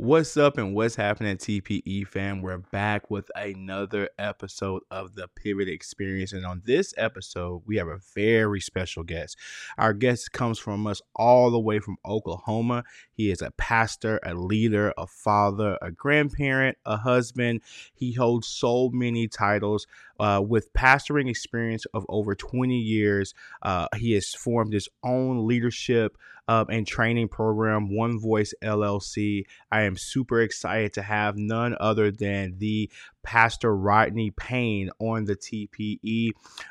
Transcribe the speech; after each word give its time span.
What's 0.00 0.36
up 0.36 0.58
and 0.58 0.76
what's 0.76 0.94
happening, 0.94 1.36
TPE 1.38 2.06
fam? 2.06 2.40
We're 2.40 2.58
back 2.58 3.10
with 3.10 3.32
another 3.34 4.08
episode 4.16 4.84
of 4.92 5.16
the 5.16 5.26
Pivot 5.26 5.68
Experience. 5.68 6.32
And 6.32 6.46
on 6.46 6.62
this 6.64 6.94
episode, 6.96 7.62
we 7.66 7.78
have 7.78 7.88
a 7.88 7.98
very 8.14 8.60
special 8.60 9.02
guest. 9.02 9.36
Our 9.76 9.92
guest 9.92 10.30
comes 10.30 10.60
from 10.60 10.86
us 10.86 11.02
all 11.16 11.50
the 11.50 11.58
way 11.58 11.80
from 11.80 11.96
Oklahoma. 12.06 12.84
He 13.10 13.32
is 13.32 13.42
a 13.42 13.50
pastor, 13.50 14.20
a 14.22 14.34
leader, 14.34 14.94
a 14.96 15.08
father, 15.08 15.76
a 15.82 15.90
grandparent, 15.90 16.78
a 16.86 16.98
husband. 16.98 17.62
He 17.92 18.12
holds 18.12 18.46
so 18.46 18.90
many 18.90 19.26
titles. 19.26 19.88
Uh, 20.20 20.42
with 20.44 20.72
pastoring 20.74 21.28
experience 21.28 21.86
of 21.94 22.04
over 22.08 22.34
20 22.36 22.76
years, 22.76 23.34
uh, 23.62 23.86
he 23.96 24.12
has 24.12 24.32
formed 24.32 24.72
his 24.72 24.88
own 25.02 25.46
leadership 25.46 26.16
um, 26.48 26.66
and 26.70 26.86
training 26.86 27.28
program, 27.28 27.94
One 27.94 28.18
Voice 28.18 28.54
LLC. 28.62 29.44
I 29.70 29.82
am 29.82 29.96
super 29.96 30.40
excited 30.40 30.94
to 30.94 31.02
have 31.02 31.36
none 31.36 31.76
other 31.78 32.10
than 32.10 32.58
the 32.58 32.90
Pastor 33.22 33.76
Rodney 33.76 34.30
Payne 34.30 34.88
on 34.98 35.26
the 35.26 35.36
TPE. 35.36 36.30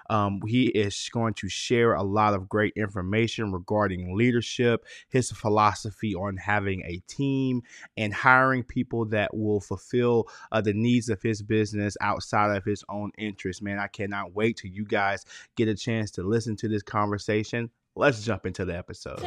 Um, 0.10 0.42
he 0.48 0.68
is 0.70 1.10
going 1.14 1.36
to 1.36 1.48
share 1.48 1.94
a 1.94 2.02
lot 2.02 2.34
of 2.34 2.50
great 2.50 2.74
information 2.76 3.52
regarding 3.52 4.18
leadership, 4.18 4.84
his 5.08 5.32
philosophy 5.32 6.16
on 6.16 6.38
having 6.38 6.82
a 6.82 7.00
team, 7.08 7.62
and 7.96 8.12
hiring 8.12 8.64
people 8.64 9.06
that 9.06 9.36
will 9.38 9.62
fulfill 9.62 10.28
uh, 10.52 10.60
the 10.60 10.74
needs 10.74 11.10
of 11.10 11.22
his 11.22 11.44
business 11.44 11.96
outside 12.02 12.58
of 12.58 12.66
his 12.66 12.84
own 12.90 13.12
interests. 13.20 13.62
Man, 13.62 13.78
I 13.78 13.88
cannot 13.88 14.34
wait 14.34 14.58
till 14.58 14.72
you 14.72 14.86
guys 14.86 15.26
get 15.56 15.68
a 15.68 15.76
chance 15.76 16.10
to 16.12 16.24
listen 16.24 16.56
to 16.56 16.68
this 16.68 16.82
conversation. 16.82 17.70
Let's 17.98 18.24
jump 18.24 18.46
into 18.46 18.64
the 18.64 18.78
episode. 18.78 19.20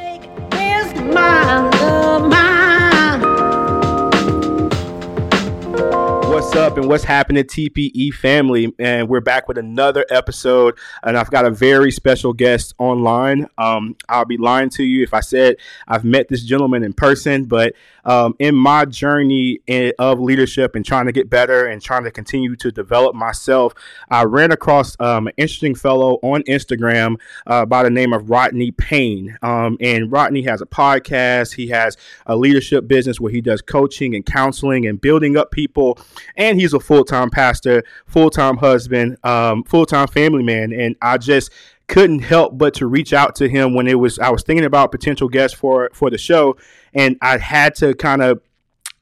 Up 6.71 6.77
and 6.77 6.87
what's 6.87 7.03
happening, 7.03 7.43
TPE 7.43 8.13
family? 8.13 8.73
And 8.79 9.09
we're 9.09 9.19
back 9.19 9.49
with 9.49 9.57
another 9.57 10.05
episode. 10.09 10.77
And 11.03 11.17
I've 11.17 11.29
got 11.29 11.43
a 11.43 11.49
very 11.49 11.91
special 11.91 12.31
guest 12.31 12.73
online. 12.77 13.47
Um, 13.57 13.97
I'll 14.07 14.23
be 14.23 14.37
lying 14.37 14.69
to 14.71 14.83
you 14.83 15.03
if 15.03 15.13
I 15.13 15.19
said 15.19 15.57
I've 15.87 16.05
met 16.05 16.29
this 16.29 16.43
gentleman 16.43 16.83
in 16.83 16.93
person, 16.93 17.43
but 17.43 17.73
um, 18.05 18.35
in 18.39 18.55
my 18.55 18.85
journey 18.85 19.59
in, 19.67 19.91
of 19.99 20.19
leadership 20.19 20.75
and 20.75 20.85
trying 20.85 21.07
to 21.07 21.11
get 21.11 21.29
better 21.29 21.65
and 21.65 21.81
trying 21.81 22.05
to 22.05 22.11
continue 22.11 22.55
to 22.55 22.71
develop 22.71 23.15
myself, 23.15 23.73
I 24.09 24.23
ran 24.23 24.51
across 24.51 24.95
um, 24.99 25.27
an 25.27 25.33
interesting 25.37 25.75
fellow 25.75 26.19
on 26.21 26.41
Instagram 26.43 27.17
uh, 27.47 27.65
by 27.65 27.83
the 27.83 27.89
name 27.89 28.13
of 28.13 28.29
Rodney 28.29 28.71
Payne. 28.71 29.37
Um, 29.41 29.77
and 29.81 30.09
Rodney 30.11 30.43
has 30.43 30.61
a 30.61 30.65
podcast, 30.65 31.53
he 31.53 31.67
has 31.67 31.97
a 32.25 32.37
leadership 32.37 32.87
business 32.87 33.19
where 33.19 33.31
he 33.31 33.41
does 33.41 33.61
coaching 33.61 34.15
and 34.15 34.25
counseling 34.25 34.87
and 34.87 35.01
building 35.01 35.35
up 35.35 35.51
people. 35.51 35.99
And 36.37 36.60
he's 36.61 36.73
a 36.73 36.79
full 36.79 37.03
time 37.03 37.29
pastor, 37.29 37.83
full 38.05 38.29
time 38.29 38.57
husband, 38.57 39.17
um, 39.23 39.63
full 39.63 39.85
time 39.85 40.07
family 40.07 40.43
man. 40.43 40.71
And 40.71 40.95
I 41.01 41.17
just 41.17 41.51
couldn't 41.87 42.19
help 42.19 42.57
but 42.57 42.73
to 42.75 42.87
reach 42.87 43.11
out 43.11 43.35
to 43.35 43.49
him 43.49 43.73
when 43.73 43.87
it 43.87 43.99
was 43.99 44.17
I 44.19 44.29
was 44.29 44.43
thinking 44.43 44.65
about 44.65 44.91
potential 44.91 45.27
guests 45.27 45.57
for 45.57 45.89
for 45.93 46.09
the 46.09 46.17
show, 46.17 46.57
and 46.93 47.17
I 47.21 47.37
had 47.37 47.75
to 47.75 47.93
kind 47.95 48.21
of 48.21 48.41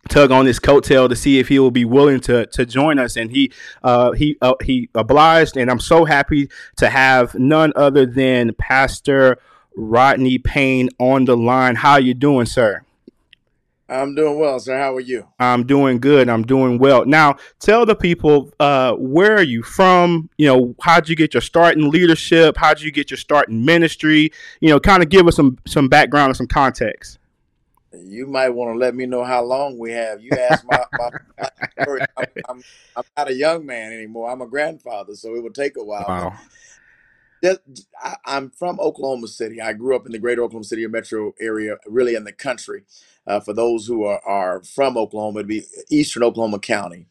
tug 0.08 0.32
on 0.32 0.46
his 0.46 0.60
coattail 0.60 1.08
to 1.10 1.16
see 1.16 1.40
if 1.40 1.50
he 1.50 1.60
will 1.60 1.72
be 1.72 1.86
willing 1.86 2.20
to 2.22 2.46
to 2.48 2.66
join 2.66 2.98
us 2.98 3.16
and 3.16 3.32
he 3.32 3.52
uh, 3.84 4.12
he 4.14 4.38
uh, 4.42 4.56
he 4.64 4.90
obliged 4.96 5.58
and 5.58 5.70
I'm 5.70 5.80
so 5.80 6.06
happy 6.06 6.50
to 6.78 6.90
have 6.90 7.36
none 7.36 7.74
other 7.76 8.06
than 8.06 8.54
Pastor 8.56 9.38
Rodney 9.76 10.38
Payne 10.38 10.90
on 11.00 11.26
the 11.26 11.38
line. 11.38 11.76
How 11.76 11.98
you 11.98 12.14
doing, 12.14 12.46
sir? 12.46 12.84
I'm 13.90 14.14
doing 14.14 14.40
well, 14.40 14.60
sir. 14.60 14.78
How 14.78 14.96
are 14.96 15.00
you? 15.00 15.28
I'm 15.40 15.66
doing 15.66 16.00
good. 16.00 16.30
I'm 16.30 16.44
doing 16.44 16.78
well. 16.78 17.06
Now, 17.06 17.38
tell 17.60 17.86
the 17.86 17.96
people 17.96 18.52
uh, 18.60 18.94
where 18.94 19.36
are 19.36 19.44
you 19.44 19.64
from? 19.64 20.30
You 20.38 20.48
know, 20.48 20.76
how'd 20.82 21.10
you 21.10 21.16
get 21.16 21.34
your 21.34 21.42
start 21.42 21.76
in 21.76 21.90
leadership? 21.90 22.56
How'd 22.56 22.82
you 22.82 22.92
get 22.92 23.10
your 23.10 23.18
start 23.18 23.50
in 23.50 23.66
ministry? 23.66 24.32
You 24.62 24.70
know, 24.70 24.80
kind 24.80 25.02
of 25.02 25.10
give 25.10 25.28
us 25.28 25.36
some 25.36 25.58
some 25.66 25.90
background 25.90 26.30
and 26.30 26.38
some 26.38 26.48
context. 26.48 27.18
You 27.92 28.28
might 28.28 28.50
want 28.50 28.72
to 28.74 28.78
let 28.78 28.94
me 28.94 29.08
know 29.08 29.24
how 29.24 29.44
long 29.44 29.80
we 29.80 29.92
have. 29.92 30.22
You 30.22 30.32
asked 30.32 30.64
my, 30.70 30.84
my, 30.94 31.10
my 31.40 31.50
story. 31.82 32.02
I'm, 32.18 32.26
I'm, 32.48 32.64
I'm, 32.96 33.04
not 33.18 33.30
a 33.30 33.34
young 33.34 33.66
man 33.66 33.92
anymore. 33.92 34.30
I'm 34.30 34.42
a 34.42 34.48
grandfather, 34.48 35.16
so 35.16 35.36
it 35.36 35.42
will 35.42 35.52
take 35.52 35.76
a 35.76 35.84
while. 35.84 36.06
Wow. 36.08 36.34
I'm 38.26 38.52
from 38.52 38.80
Oklahoma 38.80 39.28
City. 39.28 39.62
I 39.62 39.74
grew 39.74 39.96
up 39.96 40.06
in 40.06 40.14
the 40.14 40.20
greater 40.20 40.44
Oklahoma 40.44 40.66
City 40.66 40.88
metro 40.88 41.34
area, 41.42 41.78
really 41.88 42.16
in 42.16 42.26
the 42.26 42.34
country 42.34 42.84
uh, 43.28 43.40
for 43.40 43.54
those 43.54 43.88
who 43.88 44.04
are, 44.04 44.22
are 44.26 44.62
from 44.64 44.98
Oklahoma, 44.98 45.40
it'd 45.40 45.48
be 45.48 45.66
Eastern 45.90 46.24
Oklahoma 46.24 46.60
County. 46.60 47.08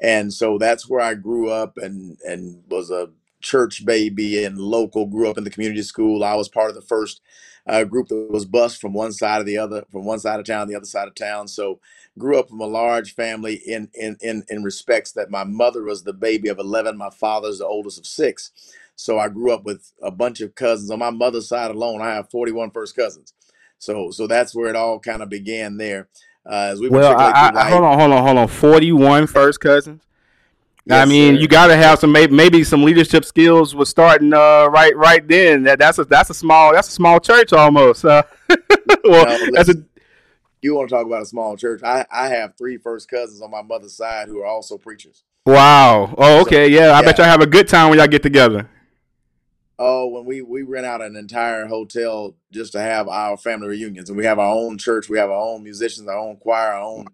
And 0.00 0.32
so 0.32 0.58
that's 0.58 0.88
where 0.88 1.00
I 1.00 1.14
grew 1.14 1.50
up 1.50 1.78
and, 1.78 2.18
and 2.26 2.62
was 2.68 2.90
a 2.90 3.10
church 3.40 3.84
baby 3.84 4.44
and 4.44 4.58
local, 4.58 5.06
grew 5.06 5.30
up 5.30 5.38
in 5.38 5.44
the 5.44 5.50
community 5.50 5.82
school. 5.82 6.24
I 6.24 6.34
was 6.34 6.48
part 6.48 6.70
of 6.70 6.74
the 6.74 6.82
first 6.82 7.20
uh, 7.66 7.84
group 7.84 8.08
that 8.08 8.28
was 8.30 8.44
bused 8.44 8.80
from 8.80 8.92
one 8.92 9.12
side 9.12 9.40
of 9.40 9.46
the 9.46 9.58
other, 9.58 9.84
from 9.92 10.04
one 10.04 10.18
side 10.18 10.40
of 10.40 10.46
town, 10.46 10.66
to 10.66 10.70
the 10.72 10.76
other 10.76 10.86
side 10.86 11.08
of 11.08 11.14
town. 11.14 11.46
So 11.48 11.80
grew 12.18 12.38
up 12.38 12.48
from 12.48 12.60
a 12.60 12.66
large 12.66 13.14
family 13.14 13.54
in, 13.54 13.88
in, 13.94 14.16
in, 14.20 14.44
in 14.48 14.62
respects 14.64 15.12
that 15.12 15.30
my 15.30 15.44
mother 15.44 15.82
was 15.84 16.02
the 16.02 16.12
baby 16.12 16.48
of 16.48 16.58
11. 16.58 16.96
My 16.96 17.10
father's 17.10 17.58
the 17.58 17.66
oldest 17.66 17.98
of 17.98 18.06
six. 18.06 18.52
So 18.98 19.16
I 19.16 19.28
grew 19.28 19.52
up 19.52 19.64
with 19.64 19.92
a 20.02 20.10
bunch 20.10 20.40
of 20.40 20.56
cousins 20.56 20.90
on 20.90 20.98
my 20.98 21.10
mother's 21.10 21.48
side 21.48 21.70
alone. 21.70 22.02
I 22.02 22.14
have 22.14 22.30
41 22.30 22.72
first 22.72 22.96
cousins. 22.96 23.32
So 23.78 24.10
so 24.10 24.26
that's 24.26 24.56
where 24.56 24.68
it 24.68 24.76
all 24.76 24.98
kind 24.98 25.22
of 25.22 25.28
began 25.28 25.76
there. 25.76 26.08
Uh, 26.44 26.70
as 26.72 26.80
we 26.80 26.88
well, 26.88 27.16
I, 27.16 27.52
I, 27.54 27.70
hold 27.70 27.84
on, 27.84 27.98
hold 27.98 28.12
on, 28.12 28.24
hold 28.24 28.38
on. 28.38 28.48
Forty-one 28.48 29.26
first 29.26 29.60
cousins. 29.60 30.02
Yes, 30.84 31.06
I 31.06 31.08
mean, 31.08 31.34
sir. 31.34 31.40
you 31.40 31.46
got 31.46 31.66
to 31.66 31.76
have 31.76 31.98
some 31.98 32.10
maybe, 32.10 32.34
maybe 32.34 32.64
some 32.64 32.82
leadership 32.82 33.24
skills 33.24 33.74
was 33.74 33.88
starting 33.88 34.32
uh, 34.32 34.66
right 34.66 34.96
right 34.96 35.26
then. 35.28 35.62
That 35.64 35.78
that's 35.78 35.98
a 35.98 36.04
that's 36.04 36.30
a 36.30 36.34
small 36.34 36.72
that's 36.72 36.88
a 36.88 36.92
small 36.92 37.20
church 37.20 37.52
almost. 37.52 38.04
Uh, 38.04 38.22
well, 39.04 39.26
no, 39.26 39.50
that's 39.52 39.68
a. 39.68 39.74
You 40.60 40.74
want 40.74 40.88
to 40.88 40.94
talk 40.96 41.06
about 41.06 41.22
a 41.22 41.26
small 41.26 41.56
church? 41.56 41.82
I 41.84 42.04
I 42.10 42.28
have 42.28 42.56
three 42.56 42.78
first 42.78 43.08
cousins 43.08 43.42
on 43.42 43.50
my 43.50 43.62
mother's 43.62 43.94
side 43.94 44.28
who 44.28 44.40
are 44.40 44.46
also 44.46 44.78
preachers. 44.78 45.22
Wow. 45.44 46.14
Oh, 46.18 46.40
okay. 46.42 46.72
So, 46.72 46.80
yeah, 46.80 46.90
I 46.90 47.00
yeah. 47.00 47.02
bet 47.02 47.18
y'all 47.18 47.26
have 47.26 47.42
a 47.42 47.46
good 47.46 47.68
time 47.68 47.90
when 47.90 47.98
y'all 47.98 48.08
get 48.08 48.22
together. 48.22 48.68
Oh, 49.78 50.08
when 50.08 50.24
we 50.24 50.42
we 50.42 50.62
rent 50.62 50.86
out 50.86 51.02
an 51.02 51.18
entire 51.18 51.66
hotel 51.66 52.36
just 52.52 52.72
to 52.72 52.80
have 52.80 53.10
our 53.10 53.36
family 53.36 53.68
reunions, 53.68 54.10
and 54.10 54.18
we 54.18 54.24
have 54.24 54.40
our 54.40 54.56
own 54.56 54.78
church, 54.78 55.10
we 55.10 55.18
have 55.18 55.30
our 55.30 55.36
own 55.54 55.64
musicians, 55.64 56.08
our 56.08 56.18
own 56.18 56.38
choir, 56.38 56.72
our 56.74 56.80
own 56.82 57.08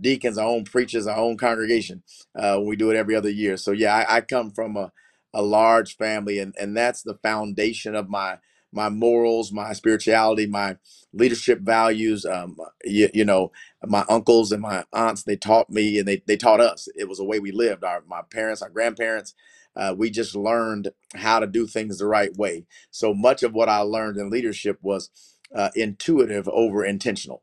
deacons, 0.00 0.38
our 0.38 0.48
own 0.48 0.66
preachers, 0.66 1.08
our 1.08 1.18
own 1.18 1.38
congregation. 1.38 2.04
Uh, 2.38 2.60
we 2.62 2.76
do 2.76 2.90
it 2.92 2.98
every 2.98 3.16
other 3.16 3.30
year. 3.30 3.56
So 3.56 3.72
yeah, 3.72 3.96
I, 3.96 4.18
I 4.18 4.22
come 4.22 4.52
from 4.52 4.76
a, 4.76 4.92
a 5.34 5.42
large 5.42 5.96
family, 5.96 6.38
and 6.40 6.54
and 6.60 6.76
that's 6.76 7.02
the 7.02 7.14
foundation 7.24 7.96
of 7.96 8.10
my 8.10 8.40
my 8.74 8.90
morals, 8.90 9.54
my 9.54 9.72
spirituality, 9.72 10.46
my 10.48 10.76
leadership 11.14 11.60
values. 11.62 12.26
Um, 12.26 12.58
you, 12.84 13.08
you 13.14 13.24
know, 13.24 13.54
my 13.86 14.04
uncles 14.10 14.52
and 14.52 14.62
my 14.62 14.84
aunts 14.92 15.24
they 15.24 15.38
taught 15.38 15.70
me, 15.70 15.98
and 15.98 16.06
they 16.08 16.22
they 16.28 16.36
taught 16.36 16.60
us. 16.60 16.90
It 16.98 17.08
was 17.08 17.20
the 17.20 17.24
way 17.24 17.40
we 17.40 17.54
lived. 17.54 17.86
Our 17.86 18.02
my 18.06 18.22
parents, 18.30 18.62
our 18.62 18.70
grandparents 18.70 19.30
uh, 19.76 19.94
we 19.96 20.10
just 20.10 20.34
learned 20.34 20.90
how 21.14 21.40
to 21.40 21.46
do 21.46 21.66
things 21.66 21.98
the 21.98 22.06
right 22.06 22.36
way. 22.36 22.66
So 22.90 23.14
much 23.14 23.42
of 23.42 23.52
what 23.52 23.68
I 23.68 23.78
learned 23.78 24.18
in 24.18 24.30
leadership 24.30 24.78
was 24.82 25.10
uh, 25.54 25.70
intuitive 25.74 26.48
over 26.48 26.84
intentional. 26.84 27.42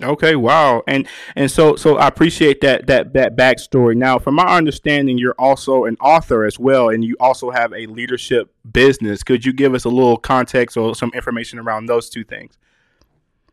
Okay, 0.00 0.36
wow, 0.36 0.84
and 0.86 1.08
and 1.34 1.50
so 1.50 1.74
so 1.74 1.96
I 1.96 2.06
appreciate 2.06 2.60
that 2.60 2.86
that 2.86 3.14
that 3.14 3.36
backstory. 3.36 3.96
Now, 3.96 4.20
from 4.20 4.36
my 4.36 4.44
understanding, 4.44 5.18
you're 5.18 5.34
also 5.40 5.86
an 5.86 5.96
author 6.00 6.44
as 6.44 6.56
well, 6.56 6.88
and 6.88 7.04
you 7.04 7.16
also 7.18 7.50
have 7.50 7.72
a 7.72 7.86
leadership 7.86 8.54
business. 8.70 9.24
Could 9.24 9.44
you 9.44 9.52
give 9.52 9.74
us 9.74 9.84
a 9.84 9.88
little 9.88 10.16
context 10.16 10.76
or 10.76 10.94
some 10.94 11.10
information 11.14 11.58
around 11.58 11.86
those 11.86 12.08
two 12.08 12.22
things? 12.22 12.56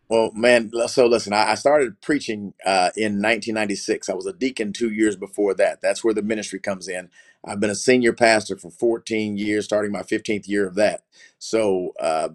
Well, 0.10 0.32
man, 0.34 0.72
so 0.88 1.08
listen, 1.08 1.34
I 1.34 1.56
started 1.56 2.00
preaching 2.02 2.54
uh, 2.66 2.92
in 2.96 3.14
1996. 3.22 4.10
I 4.10 4.14
was 4.14 4.28
a 4.28 4.34
deacon 4.34 4.74
two 4.74 4.92
years 4.94 5.16
before 5.16 5.56
that. 5.56 5.82
That's 5.82 6.04
where 6.04 6.14
the 6.14 6.22
ministry 6.22 6.60
comes 6.60 6.88
in. 6.88 7.10
I've 7.44 7.60
been 7.60 7.72
a 7.72 7.76
senior 7.76 8.14
pastor 8.14 8.56
for 8.58 8.70
14 8.72 9.38
years, 9.38 9.66
starting 9.66 9.92
my 9.92 10.04
15th 10.04 10.48
year 10.48 10.68
of 10.68 10.76
that. 10.76 11.04
So 11.40 11.94
uh, 12.00 12.30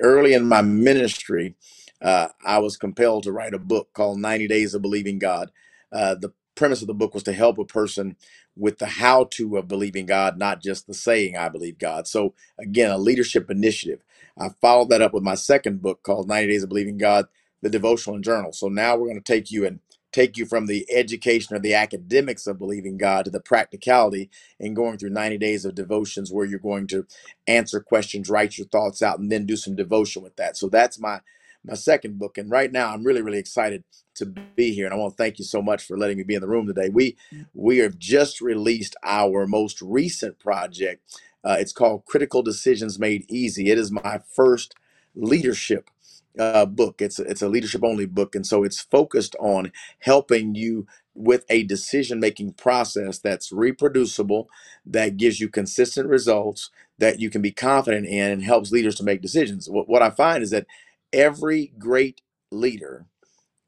early 0.00 0.34
in 0.34 0.46
my 0.48 0.62
ministry, 0.62 1.56
uh, 2.02 2.28
I 2.46 2.58
was 2.58 2.76
compelled 2.76 3.24
to 3.24 3.32
write 3.32 3.54
a 3.54 3.58
book 3.60 3.90
called 3.94 4.20
90 4.20 4.48
Days 4.48 4.74
of 4.74 4.82
Believing 4.82 5.18
God. 5.18 5.52
Uh, 5.92 6.16
the 6.16 6.32
premise 6.56 6.82
of 6.82 6.88
the 6.88 6.94
book 6.94 7.14
was 7.14 7.24
to 7.24 7.32
help 7.32 7.58
a 7.58 7.66
person 7.66 8.16
with 8.56 8.78
the 8.78 8.86
how 8.86 9.24
to 9.24 9.58
of 9.58 9.68
believing 9.68 10.06
God, 10.06 10.38
not 10.38 10.62
just 10.62 10.86
the 10.86 10.94
saying, 10.94 11.36
I 11.36 11.48
believe 11.50 11.78
God. 11.78 12.08
So, 12.08 12.34
again, 12.58 12.90
a 12.90 12.98
leadership 12.98 13.50
initiative. 13.50 14.00
I 14.40 14.50
followed 14.62 14.90
that 14.90 15.02
up 15.02 15.14
with 15.14 15.24
my 15.24 15.36
second 15.36 15.82
book 15.82 16.04
called 16.04 16.28
90 16.28 16.48
Days 16.48 16.64
of 16.64 16.70
Believing 16.70 16.98
God, 16.98 17.26
the 17.62 17.70
devotional 17.70 18.16
and 18.16 18.24
journal. 18.24 18.52
So 18.54 18.68
now 18.68 18.96
we're 18.96 19.08
going 19.08 19.22
to 19.22 19.32
take 19.34 19.52
you 19.52 19.66
and 19.66 19.80
take 20.12 20.38
you 20.38 20.46
from 20.46 20.66
the 20.66 20.86
education 20.92 21.56
or 21.56 21.60
the 21.60 21.74
academics 21.74 22.46
of 22.48 22.58
believing 22.58 22.98
God 22.98 23.26
to 23.26 23.32
the 23.32 23.40
practicality 23.40 24.30
and 24.60 24.76
going 24.76 24.98
through 24.98 25.10
90 25.10 25.38
days 25.38 25.66
of 25.66 25.76
devotions 25.76 26.32
where 26.32 26.46
you're 26.46 26.60
going 26.60 26.88
to 26.88 27.06
answer 27.48 27.80
questions, 27.80 28.30
write 28.30 28.58
your 28.58 28.68
thoughts 28.68 29.02
out, 29.02 29.20
and 29.20 29.32
then 29.32 29.46
do 29.46 29.56
some 29.56 29.76
devotion 29.76 30.22
with 30.22 30.36
that. 30.36 30.56
So 30.56 30.70
that's 30.70 31.00
my 31.00 31.20
my 31.64 31.74
second 31.74 32.18
book. 32.20 32.38
And 32.38 32.50
right 32.50 32.72
now, 32.72 32.92
I'm 32.92 33.04
really 33.04 33.22
really 33.22 33.38
excited 33.38 33.84
to 34.16 34.26
be 34.26 34.72
here, 34.74 34.86
and 34.86 34.94
I 34.94 34.98
want 34.98 35.16
to 35.16 35.22
thank 35.22 35.38
you 35.40 35.46
so 35.46 35.62
much 35.62 35.84
for 35.84 35.98
letting 35.98 36.18
me 36.18 36.24
be 36.24 36.36
in 36.36 36.42
the 36.42 36.48
room 36.48 36.66
today. 36.66 36.90
We 36.90 37.16
we 37.54 37.78
have 37.78 37.98
just 37.98 38.40
released 38.40 38.96
our 39.04 39.46
most 39.46 39.82
recent 39.82 40.38
project. 40.40 41.02
Uh, 41.44 41.56
it's 41.58 41.72
called 41.72 42.04
Critical 42.06 42.42
Decisions 42.42 42.98
Made 42.98 43.24
Easy. 43.30 43.70
It 43.70 43.78
is 43.78 43.92
my 43.92 44.20
first 44.34 44.74
leadership 45.14 45.90
uh, 46.38 46.66
book. 46.66 47.02
It's 47.02 47.18
a, 47.18 47.24
it's 47.24 47.42
a 47.42 47.48
leadership 47.48 47.82
only 47.84 48.06
book, 48.06 48.34
and 48.34 48.46
so 48.46 48.64
it's 48.64 48.80
focused 48.80 49.36
on 49.40 49.72
helping 50.00 50.54
you 50.54 50.86
with 51.14 51.44
a 51.50 51.64
decision 51.64 52.20
making 52.20 52.54
process 52.54 53.18
that's 53.18 53.52
reproducible, 53.52 54.48
that 54.86 55.16
gives 55.18 55.40
you 55.40 55.48
consistent 55.48 56.08
results, 56.08 56.70
that 56.98 57.20
you 57.20 57.30
can 57.30 57.42
be 57.42 57.52
confident 57.52 58.06
in, 58.06 58.30
and 58.32 58.44
helps 58.44 58.72
leaders 58.72 58.96
to 58.96 59.04
make 59.04 59.22
decisions. 59.22 59.68
What, 59.68 59.88
what 59.88 60.02
I 60.02 60.10
find 60.10 60.42
is 60.42 60.50
that 60.50 60.66
every 61.12 61.72
great 61.78 62.22
leader 62.52 63.06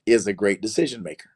is 0.07 0.27
a 0.29 0.35
great 0.35 0.63
decision 0.63 1.03
maker. 1.05 1.32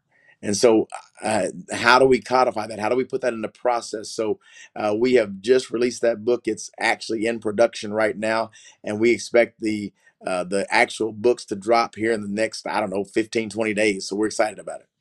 And 0.47 0.57
so, 0.57 0.89
uh, 1.23 1.49
how 1.73 2.01
do 2.01 2.07
we 2.07 2.21
codify 2.23 2.69
that? 2.69 2.81
How 2.81 2.91
do 2.91 2.97
we 2.97 3.05
put 3.05 3.23
that 3.23 3.35
in 3.35 3.43
the 3.43 3.49
process? 3.51 4.11
So, 4.11 4.41
uh, 4.77 4.97
we 4.99 5.17
have 5.17 5.43
just 5.43 5.73
released 5.73 6.03
that 6.03 6.25
book. 6.25 6.49
It's 6.49 6.71
actually 6.81 7.27
in 7.27 7.41
production 7.41 7.95
right 7.95 8.19
now, 8.19 8.53
and 8.85 9.01
we 9.01 9.13
expect 9.13 9.61
the 9.61 9.93
uh, 10.27 10.45
the 10.45 10.67
actual 10.75 11.13
books 11.13 11.47
to 11.47 11.57
drop 11.57 11.97
here 11.97 12.13
in 12.13 12.23
the 12.23 12.29
next, 12.29 12.67
I 12.69 12.81
don't 12.81 12.91
know, 12.91 13.05
15, 13.05 13.51
20 13.51 13.75
days. 13.75 14.09
So, 14.09 14.17
we're 14.17 14.29
excited 14.29 14.61
about 14.61 14.83
it. 14.83 14.96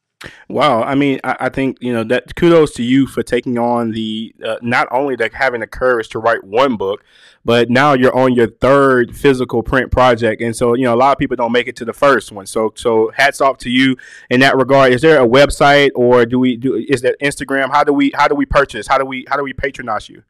Wow, 0.48 0.82
I 0.82 0.96
mean, 0.96 1.20
I, 1.24 1.36
I, 1.42 1.50
think 1.50 1.78
you 1.82 1.92
know 1.92 2.04
that. 2.06 2.36
Kudos 2.36 2.74
to 2.76 2.84
you 2.84 3.06
for 3.06 3.22
taking 3.22 3.58
on 3.58 3.92
the 3.92 4.34
uh, 4.44 4.56
not 4.62 4.88
only 4.90 5.16
the 5.16 5.30
having 5.34 5.60
the 5.60 5.68
courage 5.68 6.10
to 6.10 6.20
write 6.20 6.44
one 6.44 6.78
book, 6.78 7.04
but 7.44 7.70
now 7.70 7.94
you're 7.94 8.16
on 8.16 8.34
your 8.34 8.48
third 8.48 9.16
physical 9.16 9.62
print 9.62 9.92
project, 9.92 10.42
and 10.42 10.56
so 10.56 10.74
you 10.74 10.84
know 10.84 10.96
a 10.96 10.98
lot 10.98 11.12
of 11.12 11.18
people 11.18 11.36
don't 11.36 11.52
make 11.52 11.68
it 11.68 11.76
to 11.78 11.86
the 11.86 11.94
first 11.94 12.32
one. 12.32 12.46
So, 12.46 12.74
so 12.76 13.12
hats 13.14 13.42
off 13.42 13.58
to 13.60 13.70
you 13.70 13.98
in 14.30 14.40
that 14.40 14.56
regard. 14.56 14.94
Is 14.94 15.02
there 15.02 15.22
a 15.22 15.28
website 15.28 15.92
or 15.96 16.26
do 16.26 16.40
we 16.40 16.56
do? 16.56 16.76
Is 16.76 17.02
that 17.02 17.20
Instagram? 17.22 17.70
How 17.70 17.84
do 17.84 17.92
we 17.92 18.12
how 18.16 18.28
do 18.28 18.36
we 18.36 18.46
purchase? 18.46 18.88
How 18.88 18.98
do 18.98 19.06
we 19.06 19.26
how 19.28 19.36
do 19.36 19.44
we 19.44 19.54
patronize 19.54 20.08
you? 20.08 20.24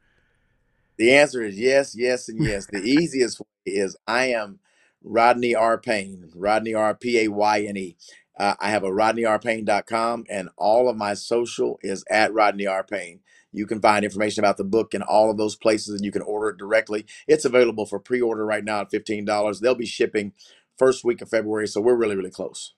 The 0.97 1.13
answer 1.13 1.43
is 1.43 1.59
yes, 1.59 1.95
yes, 1.95 2.27
and 2.27 2.43
yes. 2.43 2.65
the 2.65 2.81
easiest 2.81 3.39
way 3.39 3.45
is 3.65 3.95
I 4.07 4.27
am 4.27 4.59
Rodney 5.03 5.53
R. 5.53 5.77
Payne, 5.77 6.31
Rodney 6.33 6.73
R. 6.73 6.95
P 6.95 7.19
A 7.23 7.27
Y 7.27 7.61
N 7.61 7.77
E. 7.77 7.97
Uh, 8.37 8.55
I 8.59 8.69
have 8.69 8.83
a 8.83 8.89
rodneyrpayne.com, 8.89 10.25
and 10.29 10.49
all 10.57 10.89
of 10.89 10.97
my 10.97 11.13
social 11.13 11.79
is 11.81 12.03
at 12.09 12.33
Rodney 12.33 12.67
R. 12.67 12.85
You 13.51 13.65
can 13.65 13.79
find 13.79 14.03
information 14.03 14.43
about 14.43 14.57
the 14.57 14.65
book 14.65 14.93
in 14.93 15.01
all 15.01 15.31
of 15.31 15.37
those 15.37 15.55
places, 15.55 15.95
and 15.95 16.03
you 16.03 16.11
can 16.11 16.21
order 16.21 16.49
it 16.49 16.57
directly. 16.57 17.05
It's 17.27 17.45
available 17.45 17.85
for 17.85 17.99
pre-order 17.99 18.45
right 18.45 18.63
now 18.63 18.81
at 18.81 18.91
fifteen 18.91 19.25
dollars. 19.25 19.59
They'll 19.59 19.75
be 19.75 19.85
shipping 19.85 20.33
first 20.77 21.05
week 21.05 21.21
of 21.21 21.29
February, 21.29 21.67
so 21.67 21.79
we're 21.79 21.95
really, 21.95 22.15
really 22.15 22.31
close. 22.31 22.73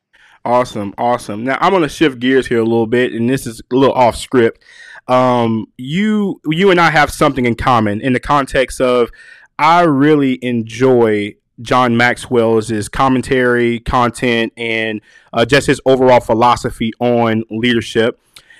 Awesome, 0.45 0.93
awesome. 0.97 1.43
Now 1.43 1.57
I'm 1.59 1.71
going 1.71 1.81
to 1.81 1.89
shift 1.89 2.19
gears 2.19 2.47
here 2.47 2.59
a 2.59 2.63
little 2.63 2.87
bit, 2.87 3.11
and 3.13 3.29
this 3.29 3.47
is 3.47 3.61
a 3.71 3.75
little 3.75 3.95
off 3.95 4.15
script. 4.15 4.63
Um, 5.07 5.65
you, 5.77 6.39
you 6.45 6.69
and 6.69 6.79
I 6.79 6.91
have 6.91 7.11
something 7.11 7.45
in 7.45 7.55
common 7.55 8.01
in 8.01 8.13
the 8.13 8.19
context 8.19 8.79
of 8.79 9.09
I 9.57 9.81
really 9.81 10.37
enjoy 10.43 11.35
John 11.61 11.97
Maxwell's 11.97 12.69
his 12.69 12.89
commentary, 12.89 13.79
content, 13.79 14.53
and 14.57 15.01
uh, 15.33 15.45
just 15.45 15.67
his 15.67 15.81
overall 15.85 16.19
philosophy 16.19 16.91
on 16.99 17.43
leadership. 17.49 18.19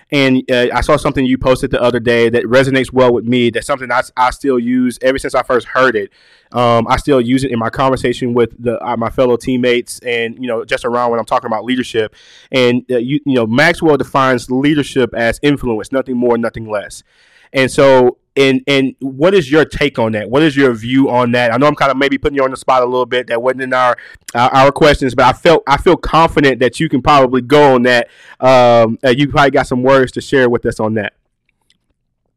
And 0.09 0.49
uh, 0.49 0.67
I 0.73 0.81
saw 0.81 0.95
something 0.95 1.25
you 1.25 1.37
posted 1.37 1.71
the 1.71 1.81
other 1.81 1.99
day 1.99 2.29
that 2.29 2.43
resonates 2.45 2.93
well 2.93 3.13
with 3.13 3.25
me. 3.25 3.49
That's 3.49 3.67
something 3.67 3.91
I, 3.91 4.01
I 4.15 4.29
still 4.29 4.57
use 4.57 4.97
ever 5.01 5.17
since 5.17 5.35
I 5.35 5.43
first 5.43 5.67
heard 5.67 5.97
it. 5.97 6.11
Um, 6.53 6.87
I 6.87 6.95
still 6.95 7.19
use 7.19 7.43
it 7.43 7.51
in 7.51 7.59
my 7.59 7.69
conversation 7.69 8.33
with 8.33 8.51
the, 8.61 8.81
uh, 8.85 8.95
my 8.95 9.09
fellow 9.09 9.35
teammates, 9.35 9.99
and 9.99 10.35
you 10.35 10.47
know, 10.47 10.63
just 10.63 10.85
around 10.85 11.11
when 11.11 11.19
I'm 11.19 11.25
talking 11.25 11.47
about 11.47 11.65
leadership. 11.65 12.15
And 12.51 12.85
uh, 12.89 12.97
you, 12.97 13.19
you 13.25 13.35
know, 13.35 13.45
Maxwell 13.45 13.97
defines 13.97 14.49
leadership 14.49 15.13
as 15.13 15.41
influence, 15.43 15.91
nothing 15.91 16.15
more, 16.15 16.37
nothing 16.37 16.69
less. 16.69 17.03
And 17.51 17.69
so 17.69 18.17
and 18.37 18.61
and 18.67 18.95
what 18.99 19.33
is 19.33 19.51
your 19.51 19.65
take 19.65 19.97
on 19.97 20.13
that? 20.13 20.29
What 20.29 20.43
is 20.43 20.55
your 20.55 20.73
view 20.73 21.09
on 21.09 21.31
that? 21.31 21.51
I 21.51 21.57
know 21.57 21.67
I'm 21.67 21.75
kind 21.75 21.91
of 21.91 21.97
maybe 21.97 22.17
putting 22.17 22.35
you 22.35 22.43
on 22.43 22.51
the 22.51 22.57
spot 22.57 22.83
a 22.83 22.85
little 22.85 23.05
bit. 23.05 23.27
That 23.27 23.41
wasn't 23.41 23.63
in 23.63 23.73
our 23.73 23.97
uh, 24.35 24.49
our 24.53 24.71
questions, 24.71 25.15
but 25.15 25.25
I 25.25 25.33
felt 25.33 25.63
I 25.67 25.77
feel 25.77 25.97
confident 25.97 26.59
that 26.59 26.79
you 26.79 26.87
can 26.87 27.01
probably 27.01 27.41
go 27.41 27.73
on 27.75 27.83
that. 27.83 28.07
Um, 28.39 28.99
uh, 29.03 29.09
you 29.09 29.27
probably 29.27 29.51
got 29.51 29.67
some 29.67 29.83
words 29.83 30.11
to 30.13 30.21
share 30.21 30.49
with 30.49 30.65
us 30.65 30.79
on 30.79 30.93
that. 30.93 31.13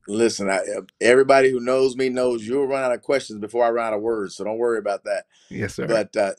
Listen, 0.09 0.51
I, 0.51 0.61
everybody 1.01 1.51
who 1.51 1.61
knows 1.61 1.95
me 1.95 2.09
knows 2.09 2.45
you'll 2.47 2.67
run 2.67 2.83
out 2.83 2.93
of 2.93 3.03
questions 3.03 3.39
before 3.39 3.65
I 3.65 3.71
run 3.71 3.89
out 3.89 3.93
of 3.93 4.01
words, 4.01 4.35
so 4.35 4.45
don't 4.45 4.59
worry 4.59 4.79
about 4.79 5.05
that. 5.05 5.27
Yes, 5.51 5.75
sir. 5.75 5.87
But 5.87 6.17
uh, 6.17 6.33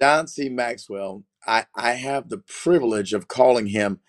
John 0.00 0.26
C. 0.28 0.50
Maxwell, 0.50 1.24
I 1.46 1.64
I 1.74 1.92
have 1.92 2.28
the 2.28 2.38
privilege 2.38 3.14
of 3.14 3.26
calling 3.26 3.68
him 3.68 4.00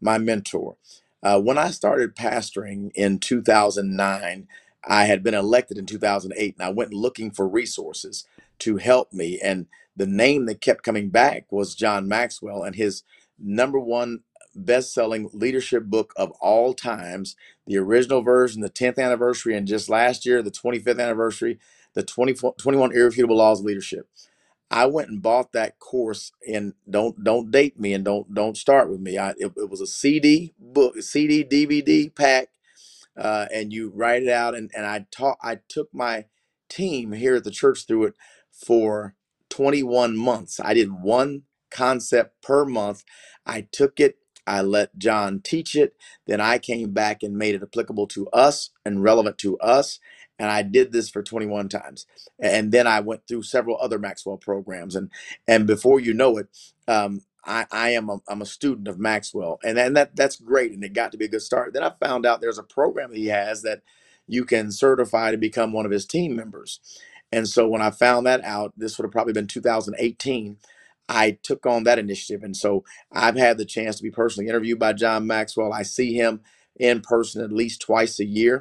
my 0.00 0.18
mentor. 0.18 0.76
Uh, 1.22 1.40
when 1.40 1.58
I 1.58 1.70
started 1.70 2.16
pastoring 2.16 2.92
in 2.96 3.20
2009, 3.20 4.48
I 4.88 5.04
had 5.06 5.22
been 5.24 5.34
elected 5.34 5.78
in 5.78 5.86
2008, 5.86 6.56
and 6.58 6.66
I 6.66 6.72
went 6.72 6.94
looking 6.94 7.32
for 7.32 7.48
resources 7.48 8.26
to 8.60 8.78
help 8.78 9.12
me. 9.12 9.40
And 9.42 9.66
the 9.96 10.06
name 10.06 10.46
that 10.46 10.62
kept 10.62 10.84
coming 10.84 11.10
back 11.10 11.46
was 11.52 11.76
John 11.76 12.08
Maxwell, 12.08 12.64
and 12.64 12.76
his 12.76 13.04
number 13.38 13.80
one 13.80 14.20
best 14.56 14.94
selling 14.94 15.30
leadership 15.34 15.84
book 15.84 16.14
of 16.16 16.32
all 16.40 16.74
times, 16.74 17.36
the 17.66 17.78
original 17.78 18.22
version, 18.22 18.62
the 18.62 18.70
10th 18.70 18.98
anniversary, 18.98 19.56
and 19.56 19.68
just 19.68 19.90
last 19.90 20.26
year, 20.26 20.42
the 20.42 20.52
25th 20.52 21.00
anniversary, 21.00 21.60
the 21.94 22.04
20, 22.04 22.34
21 22.58 22.94
Irrefutable 22.96 23.36
Laws 23.38 23.60
of 23.60 23.66
Leadership. 23.66 24.08
I 24.70 24.86
went 24.86 25.10
and 25.10 25.22
bought 25.22 25.52
that 25.54 25.80
course 25.80 26.32
and 26.48 26.74
don't 26.90 27.24
don't 27.24 27.52
date 27.52 27.80
me 27.80 27.94
and 27.94 28.04
don't 28.04 28.34
don't 28.34 28.58
start 28.58 28.90
with 28.90 29.00
me. 29.00 29.18
I 29.18 29.30
it, 29.38 29.54
it 29.56 29.70
was 29.70 29.82
a 29.82 29.88
CD 29.88 30.54
book, 30.60 31.02
CD 31.02 31.44
DVD 31.44 32.14
pack, 32.14 32.50
uh, 33.18 33.46
and 33.54 33.72
you 33.72 33.92
write 33.94 34.24
it 34.24 34.30
out. 34.30 34.56
And 34.56 34.70
and 34.76 34.86
I 34.86 35.06
taught 35.10 35.38
I 35.42 35.60
took 35.68 35.94
my 35.94 36.26
team 36.68 37.12
here 37.12 37.36
at 37.36 37.44
the 37.44 37.52
church 37.52 37.86
through 37.86 38.06
it 38.06 38.14
for 38.52 39.14
21 39.50 40.16
months. 40.18 40.60
I 40.60 40.74
did 40.74 40.92
one 40.92 41.44
concept 41.70 42.42
per 42.42 42.66
month. 42.66 43.04
I 43.46 43.68
took 43.72 44.00
it. 44.00 44.18
I 44.46 44.62
let 44.62 44.98
John 44.98 45.40
teach 45.42 45.76
it. 45.76 45.94
Then 46.26 46.40
I 46.40 46.58
came 46.58 46.92
back 46.92 47.22
and 47.22 47.36
made 47.38 47.54
it 47.56 47.62
applicable 47.64 48.08
to 48.08 48.28
us 48.30 48.70
and 48.84 49.02
relevant 49.04 49.38
to 49.40 49.58
us 49.60 50.00
and 50.38 50.50
I 50.50 50.62
did 50.62 50.92
this 50.92 51.10
for 51.10 51.22
21 51.22 51.70
times. 51.70 52.06
And 52.40 52.72
then 52.72 52.88
I 52.88 53.00
went 53.00 53.28
through 53.28 53.44
several 53.44 53.78
other 53.80 54.00
Maxwell 54.00 54.38
programs, 54.38 54.96
and 54.96 55.10
and 55.48 55.66
before 55.66 56.00
you 56.00 56.14
know 56.14 56.38
it, 56.38 56.48
um, 56.88 57.22
I, 57.46 57.66
I 57.72 57.90
am 57.92 58.10
a, 58.10 58.18
I'm 58.28 58.42
a 58.42 58.46
student 58.46 58.88
of 58.88 59.00
Maxwell, 59.00 59.60
and 59.64 59.78
and 59.78 59.96
that 59.96 60.16
that's 60.16 60.36
great, 60.36 60.72
and 60.72 60.84
it 60.84 60.94
got 60.94 61.12
to 61.12 61.18
be 61.18 61.26
a 61.26 61.30
good 61.30 61.42
start. 61.42 61.74
Then 61.74 61.84
I 61.84 61.92
found 62.04 62.26
out 62.26 62.42
there's 62.42 62.58
a 62.58 62.64
program 62.64 63.10
that 63.12 63.18
he 63.18 63.28
has 63.28 63.62
that 63.62 63.82
you 64.28 64.44
can 64.44 64.72
certify 64.72 65.32
to 65.32 65.38
become 65.38 65.72
one 65.72 65.86
of 65.86 65.92
his 65.92 66.06
team 66.06 66.36
members, 66.36 66.80
and 67.32 67.48
so 67.48 67.68
when 67.68 67.82
I 67.82 67.90
found 67.90 68.26
that 68.26 68.44
out, 68.44 68.74
this 68.76 68.98
would 68.98 69.04
have 69.06 69.12
probably 69.12 69.34
been 69.34 69.48
2018. 69.48 70.58
I 71.08 71.32
took 71.44 71.66
on 71.66 71.84
that 71.84 72.00
initiative, 72.00 72.44
and 72.44 72.56
so 72.56 72.84
I've 73.12 73.36
had 73.36 73.58
the 73.58 73.66
chance 73.66 73.96
to 73.98 74.04
be 74.04 74.10
personally 74.10 74.48
interviewed 74.48 74.80
by 74.80 74.94
John 74.94 75.26
Maxwell. 75.26 75.72
I 75.72 75.84
see 75.84 76.14
him 76.14 76.42
in 76.78 77.00
person 77.02 77.42
at 77.42 77.52
least 77.52 77.82
twice 77.82 78.20
a 78.20 78.26
year 78.26 78.56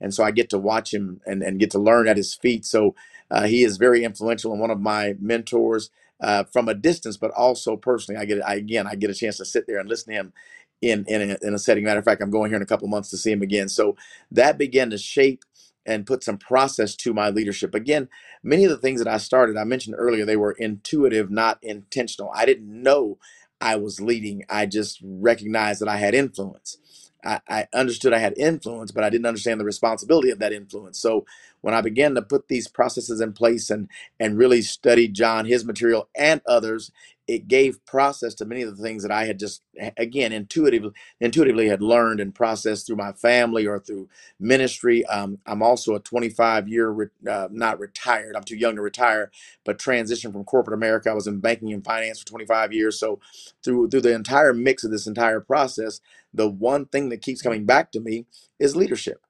and 0.00 0.14
so 0.14 0.24
I 0.24 0.32
get 0.32 0.50
to 0.52 0.58
watch 0.58 0.94
him 0.94 1.22
and, 1.26 1.42
and 1.42 1.60
get 1.60 1.72
to 1.72 1.80
learn 1.80 2.08
at 2.08 2.18
his 2.18 2.34
feet. 2.34 2.66
So 2.66 2.96
uh, 3.32 3.44
he 3.44 3.64
is 3.64 3.78
very 3.78 4.04
influential 4.04 4.52
and 4.52 4.62
one 4.62 4.72
of 4.72 4.80
my 4.80 5.16
mentors 5.20 5.90
uh, 6.22 6.44
from 6.44 6.68
a 6.68 6.74
distance, 6.74 7.18
but 7.18 7.32
also 7.32 7.76
personally. 7.76 8.20
I 8.20 8.26
get 8.26 8.46
I, 8.46 8.56
again 8.56 8.88
I 8.88 8.96
get 8.96 9.10
a 9.10 9.14
chance 9.14 9.38
to 9.38 9.46
sit 9.46 9.68
there 9.68 9.80
and 9.80 9.90
listen 9.90 10.14
to 10.14 10.20
him 10.20 10.34
in 10.82 11.06
in 11.08 11.32
a, 11.32 11.38
in 11.42 11.54
a 11.54 11.60
setting. 11.60 11.84
Matter 11.84 12.00
of 12.00 12.06
fact, 12.06 12.22
I'm 12.22 12.32
going 12.32 12.50
here 12.50 12.58
in 12.58 12.64
a 12.64 12.68
couple 12.68 12.88
months 12.88 13.10
to 13.10 13.18
see 13.18 13.32
him 13.32 13.42
again. 13.42 13.70
So 13.70 13.96
that 14.32 14.58
began 14.58 14.90
to 14.92 14.98
shape 14.98 15.44
and 15.86 16.06
put 16.06 16.24
some 16.24 16.38
process 16.38 16.96
to 16.96 17.14
my 17.14 17.30
leadership. 17.30 17.74
Again, 17.74 18.10
many 18.44 18.66
of 18.66 18.72
the 18.72 18.78
things 18.78 19.00
that 19.02 19.08
I 19.12 19.18
started, 19.18 19.56
I 19.56 19.64
mentioned 19.64 19.96
earlier, 19.98 20.26
they 20.26 20.36
were 20.36 20.52
intuitive, 20.52 21.30
not 21.32 21.60
intentional. 21.62 22.32
I 22.36 22.46
didn't 22.46 22.82
know 22.82 23.18
I 23.62 23.76
was 23.78 24.02
leading. 24.02 24.44
I 24.50 24.66
just 24.66 25.00
recognized 25.04 25.80
that 25.82 25.88
I 25.88 25.96
had 25.98 26.14
influence. 26.14 26.76
I, 27.24 27.40
I 27.48 27.68
understood 27.74 28.12
I 28.14 28.18
had 28.18 28.38
influence, 28.38 28.92
but 28.92 29.04
I 29.04 29.10
didn't 29.10 29.26
understand 29.26 29.60
the 29.60 29.64
responsibility 29.66 30.30
of 30.30 30.40
that 30.40 30.52
influence. 30.52 30.98
So 31.00 31.26
when 31.62 31.74
I 31.74 31.82
began 31.82 32.14
to 32.16 32.22
put 32.22 32.48
these 32.48 32.68
processes 32.68 33.20
in 33.20 33.32
place 33.34 33.70
and 33.70 33.88
and 34.20 34.38
really 34.38 34.62
study 34.62 35.08
John, 35.08 35.46
his 35.46 35.64
material, 35.64 36.08
and 36.16 36.40
others, 36.46 36.92
it 37.28 37.48
gave 37.48 37.84
process 37.86 38.34
to 38.36 38.44
many 38.44 38.62
of 38.62 38.76
the 38.76 38.82
things 38.82 39.02
that 39.02 39.12
I 39.12 39.26
had 39.26 39.38
just 39.38 39.62
again 39.96 40.32
intuitively 40.32 40.92
intuitively 41.20 41.68
had 41.68 41.82
learned 41.82 42.20
and 42.20 42.34
processed 42.34 42.86
through 42.86 42.96
my 42.96 43.12
family 43.12 43.66
or 43.66 43.78
through 43.78 44.08
ministry. 44.40 45.04
Um, 45.06 45.38
I'm 45.46 45.62
also 45.62 45.94
a 45.94 46.00
25 46.00 46.68
year 46.68 46.90
re- 46.90 47.06
uh, 47.28 47.48
not 47.50 47.80
retired. 47.80 48.36
I'm 48.36 48.44
too 48.44 48.56
young 48.56 48.76
to 48.76 48.82
retire, 48.82 49.30
but 49.64 49.78
transitioned 49.78 50.32
from 50.32 50.44
corporate 50.44 50.76
America. 50.76 51.10
I 51.10 51.14
was 51.14 51.26
in 51.26 51.40
banking 51.40 51.72
and 51.72 51.84
finance 51.84 52.20
for 52.20 52.26
25 52.26 52.72
years. 52.72 52.98
So 52.98 53.20
through 53.64 53.90
through 53.90 54.02
the 54.02 54.14
entire 54.14 54.52
mix 54.54 54.84
of 54.84 54.90
this 54.90 55.06
entire 55.06 55.40
process, 55.40 56.00
the 56.34 56.48
one 56.48 56.86
thing 56.86 57.08
that 57.10 57.22
keeps 57.22 57.42
coming 57.42 57.66
back 57.66 57.92
to 57.92 58.00
me 58.00 58.26
is 58.58 58.76
leadership. 58.76 59.22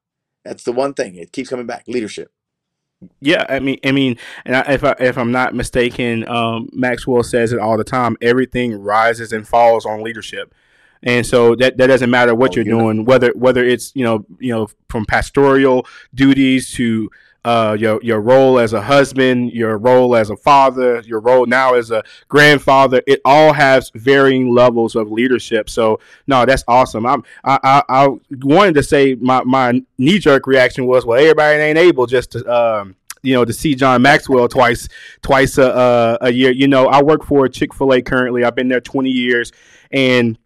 That's 0.45 0.65
the 0.65 0.73
one 0.73 0.95
thing. 0.95 1.17
It 1.17 1.33
keeps 1.33 1.51
coming 1.51 1.67
back 1.67 1.85
leadership. 1.89 2.33
Yeah, 3.21 3.47
I 3.49 3.59
mean, 3.59 3.79
I 3.85 3.93
mean, 3.93 4.19
and 4.45 4.57
I, 4.57 4.61
if 4.73 4.85
I, 4.85 4.95
if 4.99 5.17
I'm 5.17 5.33
not 5.33 5.55
mistaken, 5.55 6.27
um, 6.29 6.69
Maxwell 6.73 7.23
says 7.23 7.53
it 7.53 7.59
all 7.59 7.77
the 7.77 7.85
time. 7.85 8.17
Everything 8.21 8.75
rises 8.75 9.33
and 9.33 9.47
falls 9.47 9.87
on 9.87 10.03
leadership, 10.03 10.55
and 11.03 11.27
so 11.27 11.55
that, 11.57 11.77
that 11.79 11.89
doesn't 11.89 12.11
matter 12.11 12.35
what 12.35 12.53
oh, 12.53 12.55
you're 12.57 12.65
doing, 12.65 13.05
whether 13.05 13.33
whether 13.35 13.65
it's 13.65 13.95
you 13.95 14.05
know 14.05 14.25
you 14.39 14.53
know 14.53 14.69
from 14.89 15.05
pastoral 15.07 15.87
duties 16.15 16.73
to 16.73 17.11
uh, 17.45 17.77
your 17.79 18.01
your 18.03 18.21
role 18.21 18.59
as 18.59 18.73
a 18.73 18.81
husband, 18.81 19.53
your 19.53 19.77
role 19.79 20.15
as 20.15 20.31
a 20.31 20.37
father, 20.37 21.01
your 21.01 21.21
role 21.21 21.47
now 21.47 21.75
as 21.75 21.91
a 21.91 22.05
grandfather. 22.29 23.03
It 23.07 23.21
all 23.25 23.53
has 23.53 23.91
varying 23.95 24.55
levels 24.55 24.95
of 24.95 25.11
leadership. 25.11 25.69
So 25.69 25.99
no, 26.27 26.45
that's 26.47 26.65
awesome. 26.69 27.05
I'm 27.05 27.25
I 27.45 27.59
I, 27.63 27.83
I 27.89 28.09
wanted 28.43 28.75
to 28.75 28.83
say 28.83 29.15
my 29.17 29.43
my 29.45 29.83
knee 29.99 30.19
jerk 30.19 30.47
reaction 30.47 30.87
was 30.87 31.05
well 31.05 31.19
everybody 31.19 31.59
ain't 31.59 31.79
able 31.79 32.07
just 32.07 32.33
to 32.33 32.53
um 32.53 32.95
you 33.23 33.35
know 33.35 33.45
to 33.45 33.53
see 33.53 33.75
John 33.75 34.03
Maxwell 34.03 34.49
twice 34.49 34.89
twice 35.23 35.59
a, 35.59 36.19
a, 36.23 36.27
a 36.27 36.31
year. 36.33 36.53
You 36.53 36.69
know 36.69 36.87
I 36.87 37.03
work 37.03 37.25
for 37.25 37.49
Chick 37.49 37.75
Fil 37.75 37.93
A 37.93 38.03
currently. 38.03 38.45
I've 38.45 38.55
been 38.55 38.69
there 38.69 38.81
20 38.81 39.11
years 39.11 39.53
and 39.91 40.39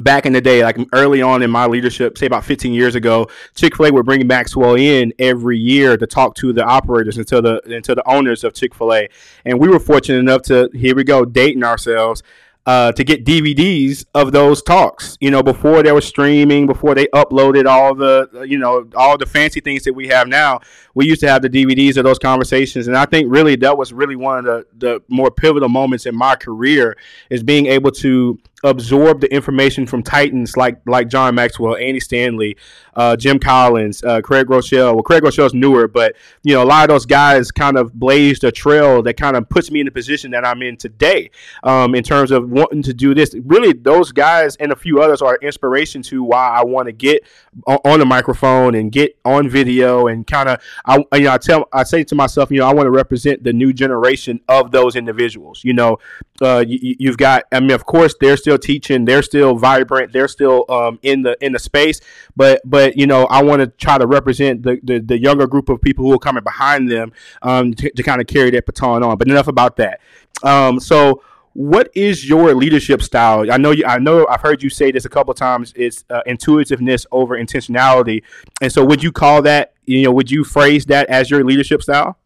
back 0.00 0.26
in 0.26 0.32
the 0.32 0.40
day, 0.40 0.62
like 0.64 0.78
early 0.92 1.22
on 1.22 1.42
in 1.42 1.50
my 1.50 1.66
leadership, 1.66 2.18
say 2.18 2.26
about 2.26 2.44
15 2.44 2.72
years 2.72 2.94
ago, 2.94 3.28
Chick 3.54 3.76
Fil 3.76 3.86
A 3.86 3.92
would 3.92 4.06
bring 4.06 4.26
Maxwell 4.26 4.74
in 4.74 5.12
every 5.18 5.58
year 5.58 5.96
to 5.96 6.06
talk 6.06 6.34
to 6.36 6.52
the 6.52 6.64
operators 6.64 7.16
and 7.18 7.26
to 7.28 7.40
the 7.40 7.60
and 7.74 7.84
to 7.84 7.94
the 7.94 8.08
owners 8.08 8.44
of 8.44 8.54
Chick 8.54 8.74
Fil 8.74 8.94
A, 8.94 9.08
and 9.44 9.58
we 9.58 9.68
were 9.68 9.80
fortunate 9.80 10.18
enough 10.18 10.42
to 10.42 10.68
here 10.74 10.94
we 10.94 11.04
go 11.04 11.24
dating 11.24 11.64
ourselves 11.64 12.22
uh, 12.66 12.92
to 12.92 13.04
get 13.04 13.24
DVDs 13.24 14.04
of 14.14 14.32
those 14.32 14.62
talks. 14.62 15.16
You 15.20 15.30
know, 15.30 15.42
before 15.42 15.82
they 15.82 15.92
were 15.92 16.00
streaming, 16.00 16.66
before 16.66 16.94
they 16.94 17.06
uploaded 17.06 17.66
all 17.66 17.94
the, 17.94 18.44
you 18.46 18.58
know, 18.58 18.88
all 18.94 19.16
the 19.16 19.26
fancy 19.26 19.60
things 19.60 19.82
that 19.84 19.94
we 19.94 20.08
have 20.08 20.28
now, 20.28 20.60
we 20.94 21.06
used 21.06 21.20
to 21.22 21.28
have 21.28 21.42
the 21.42 21.48
DVDs 21.48 21.96
of 21.96 22.04
those 22.04 22.18
conversations. 22.18 22.86
And 22.86 22.96
I 22.96 23.06
think 23.06 23.32
really 23.32 23.56
that 23.56 23.76
was 23.76 23.92
really 23.92 24.16
one 24.16 24.38
of 24.38 24.44
the, 24.44 24.66
the 24.76 25.02
more 25.08 25.30
pivotal 25.30 25.68
moments 25.68 26.06
in 26.06 26.14
my 26.14 26.36
career 26.36 26.96
is 27.30 27.42
being 27.42 27.66
able 27.66 27.90
to 27.92 28.38
absorb 28.64 29.20
the 29.20 29.32
information 29.32 29.86
from 29.86 30.02
titans 30.02 30.56
like 30.56 30.80
like 30.86 31.08
John 31.08 31.34
Maxwell, 31.34 31.76
Andy 31.76 32.00
Stanley, 32.00 32.56
uh, 32.94 33.16
Jim 33.16 33.38
Collins, 33.38 34.02
uh, 34.04 34.20
Craig 34.20 34.46
Groeschel. 34.46 34.94
Well, 34.94 35.02
Craig 35.02 35.22
Groeschel's 35.22 35.54
newer, 35.54 35.88
but 35.88 36.16
you 36.42 36.54
know 36.54 36.62
a 36.62 36.64
lot 36.64 36.84
of 36.84 36.94
those 36.94 37.06
guys 37.06 37.50
kind 37.50 37.76
of 37.76 37.92
blazed 37.94 38.44
a 38.44 38.52
trail 38.52 39.02
that 39.02 39.14
kind 39.14 39.36
of 39.36 39.48
puts 39.48 39.70
me 39.70 39.80
in 39.80 39.86
the 39.86 39.92
position 39.92 40.30
that 40.32 40.44
I'm 40.44 40.62
in 40.62 40.76
today 40.76 41.30
um, 41.62 41.94
in 41.94 42.02
terms 42.02 42.30
of 42.30 42.50
wanting 42.50 42.82
to 42.82 42.94
do 42.94 43.14
this. 43.14 43.34
Really, 43.44 43.72
those 43.72 44.12
guys 44.12 44.56
and 44.56 44.72
a 44.72 44.76
few 44.76 45.00
others 45.00 45.22
are 45.22 45.36
inspiration 45.36 46.02
to 46.02 46.22
why 46.22 46.48
I 46.48 46.64
want 46.64 46.86
to 46.86 46.92
get 46.92 47.24
on 47.66 47.98
the 47.98 48.06
microphone 48.06 48.74
and 48.74 48.92
get 48.92 49.18
on 49.24 49.48
video 49.48 50.06
and 50.06 50.26
kind 50.26 50.48
of 50.48 50.62
I 50.84 50.98
you 51.14 51.24
know 51.24 51.32
I 51.32 51.38
tell 51.38 51.68
I 51.72 51.84
say 51.84 52.04
to 52.04 52.14
myself, 52.14 52.50
you 52.50 52.58
know, 52.58 52.66
I 52.66 52.74
want 52.74 52.86
to 52.86 52.90
represent 52.90 53.42
the 53.42 53.52
new 53.52 53.72
generation 53.72 54.40
of 54.48 54.70
those 54.70 54.96
individuals. 54.96 55.62
You 55.64 55.74
know, 55.74 55.98
uh, 56.40 56.64
you, 56.66 57.08
have 57.08 57.16
got 57.16 57.44
I 57.52 57.60
mean, 57.60 57.70
of 57.72 57.86
course, 57.86 58.14
they're 58.20 58.36
still 58.36 58.49
teaching, 58.58 59.04
they're 59.04 59.22
still 59.22 59.56
vibrant, 59.56 60.12
they're 60.12 60.28
still 60.28 60.64
um, 60.68 60.98
in 61.02 61.22
the 61.22 61.36
in 61.44 61.52
the 61.52 61.58
space, 61.58 62.00
but 62.36 62.60
but 62.64 62.96
you 62.96 63.06
know, 63.06 63.26
I 63.26 63.42
want 63.42 63.60
to 63.60 63.66
try 63.66 63.98
to 63.98 64.06
represent 64.06 64.62
the, 64.62 64.80
the, 64.82 64.98
the 64.98 65.18
younger 65.18 65.46
group 65.46 65.68
of 65.68 65.80
people 65.80 66.04
who 66.04 66.12
are 66.14 66.18
coming 66.18 66.44
behind 66.44 66.90
them 66.90 67.12
um, 67.42 67.74
to, 67.74 67.90
to 67.90 68.02
kind 68.02 68.20
of 68.20 68.26
carry 68.26 68.50
that 68.50 68.66
baton 68.66 69.02
on. 69.02 69.16
But 69.18 69.28
enough 69.28 69.48
about 69.48 69.76
that. 69.76 70.00
Um, 70.42 70.80
so 70.80 71.22
what 71.52 71.90
is 71.94 72.28
your 72.28 72.54
leadership 72.54 73.02
style? 73.02 73.50
I 73.50 73.56
know 73.56 73.72
you. 73.72 73.84
I 73.84 73.98
know 73.98 74.26
I've 74.28 74.40
heard 74.40 74.62
you 74.62 74.70
say 74.70 74.92
this 74.92 75.04
a 75.04 75.08
couple 75.08 75.34
times. 75.34 75.72
It's 75.74 76.04
uh, 76.08 76.22
intuitiveness 76.26 77.06
over 77.10 77.36
intentionality. 77.36 78.22
And 78.62 78.72
so, 78.72 78.84
would 78.84 79.02
you 79.02 79.10
call 79.10 79.42
that? 79.42 79.74
You 79.84 80.04
know, 80.04 80.12
would 80.12 80.30
you 80.30 80.44
phrase 80.44 80.86
that 80.86 81.08
as 81.08 81.30
your 81.30 81.44
leadership 81.44 81.82
style? 81.82 82.18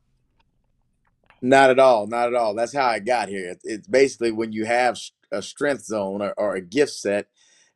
Not 1.41 1.71
at 1.71 1.79
all. 1.79 2.07
Not 2.07 2.29
at 2.29 2.35
all. 2.35 2.55
That's 2.55 2.75
how 2.75 2.87
I 2.87 2.99
got 2.99 3.29
here. 3.29 3.57
It's 3.65 3.87
basically 3.87 4.33
when 4.33 4.53
you 4.53 4.67
have 4.67 4.99
a 5.35 5.43
strength 5.43 5.85
zone 5.87 6.23
or, 6.23 6.35
or 6.39 6.57
a 6.57 6.63
gift 6.63 6.93
set. 6.93 7.29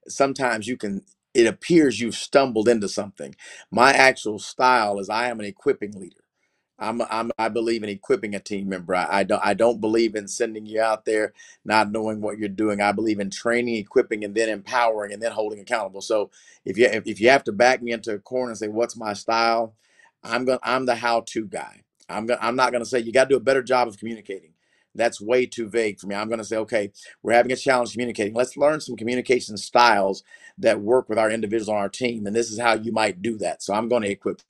Sometimes 0.09 0.69
you 0.69 0.77
can. 0.79 1.03
It 1.35 1.47
appears 1.47 2.01
you've 2.01 2.17
stumbled 2.17 2.69
into 2.69 2.89
something. 2.89 3.35
My 3.71 3.93
actual 3.93 4.39
style 4.41 5.01
is 5.01 5.11
I 5.11 5.29
am 5.29 5.41
an 5.41 5.47
equipping 5.47 5.93
leader. 5.93 6.17
I'm, 6.79 7.03
I'm 7.11 7.33
I 7.39 7.49
believe 7.51 7.85
in 7.85 7.91
equipping 7.91 8.37
a 8.37 8.41
team 8.41 8.69
member. 8.71 8.97
I, 8.97 9.21
I 9.21 9.25
don't 9.25 9.43
I 9.47 9.55
don't 9.55 9.81
believe 9.81 10.17
in 10.17 10.29
sending 10.29 10.67
you 10.67 10.83
out 10.83 11.07
there 11.07 11.35
not 11.65 11.93
knowing 11.93 12.21
what 12.23 12.39
you're 12.39 12.51
doing. 12.51 12.83
I 12.83 12.93
believe 12.93 13.21
in 13.21 13.31
training, 13.31 13.77
equipping, 13.77 14.25
and 14.27 14.37
then 14.37 14.51
empowering, 14.51 15.15
and 15.15 15.23
then 15.23 15.33
holding 15.33 15.61
accountable. 15.61 16.03
So 16.03 16.33
if 16.67 16.79
you 16.79 16.87
if, 16.89 17.09
you 17.23 17.31
have 17.31 17.47
to 17.47 17.53
back 17.55 17.83
me 17.83 17.95
into 17.95 18.15
a 18.15 18.21
corner 18.21 18.51
and 18.53 18.59
say 18.59 18.69
what's 18.69 18.99
my 18.99 19.15
style, 19.15 19.77
I'm 20.25 20.45
going 20.47 20.61
I'm 20.65 20.87
the 20.87 20.97
how-to 20.97 21.47
guy. 21.47 21.83
I'm 22.11 22.27
going 22.27 22.41
I'm 22.43 22.57
not 22.59 22.73
going 22.73 22.85
to 22.85 22.91
say 22.91 23.01
you 23.01 23.15
got 23.15 23.27
to 23.27 23.31
do 23.31 23.39
a 23.39 23.41
better 23.41 23.65
job 23.65 23.89
of 23.89 23.99
communicating. 23.99 24.53
That's 24.99 25.21
way 25.21 25.47
too 25.47 25.69
vague 25.69 26.01
for 26.01 26.09
me. 26.09 26.17
I'm 26.17 26.29
going 26.29 26.39
to 26.41 26.45
say, 26.45 26.59
okay, 26.59 26.93
we're 27.23 27.35
having 27.35 27.53
a 27.53 27.57
challenge 27.57 27.93
communicating. 27.93 28.35
Let's 28.35 28.59
learn 28.59 28.81
some 28.81 28.97
communication 28.97 29.57
styles 29.59 30.25
that 30.59 30.81
work 30.83 31.09
with 31.09 31.19
our 31.19 31.31
individuals 31.31 31.71
on 31.71 31.77
our 31.77 31.91
team, 31.91 32.27
and 32.27 32.37
this 32.37 32.51
is 32.51 32.61
how 32.61 32.75
you 32.75 32.93
might 32.93 33.23
do 33.23 33.39
that. 33.39 33.63
So 33.63 33.75
I'm 33.75 33.89
going 33.89 34.03
to 34.03 34.11
equip 34.11 34.43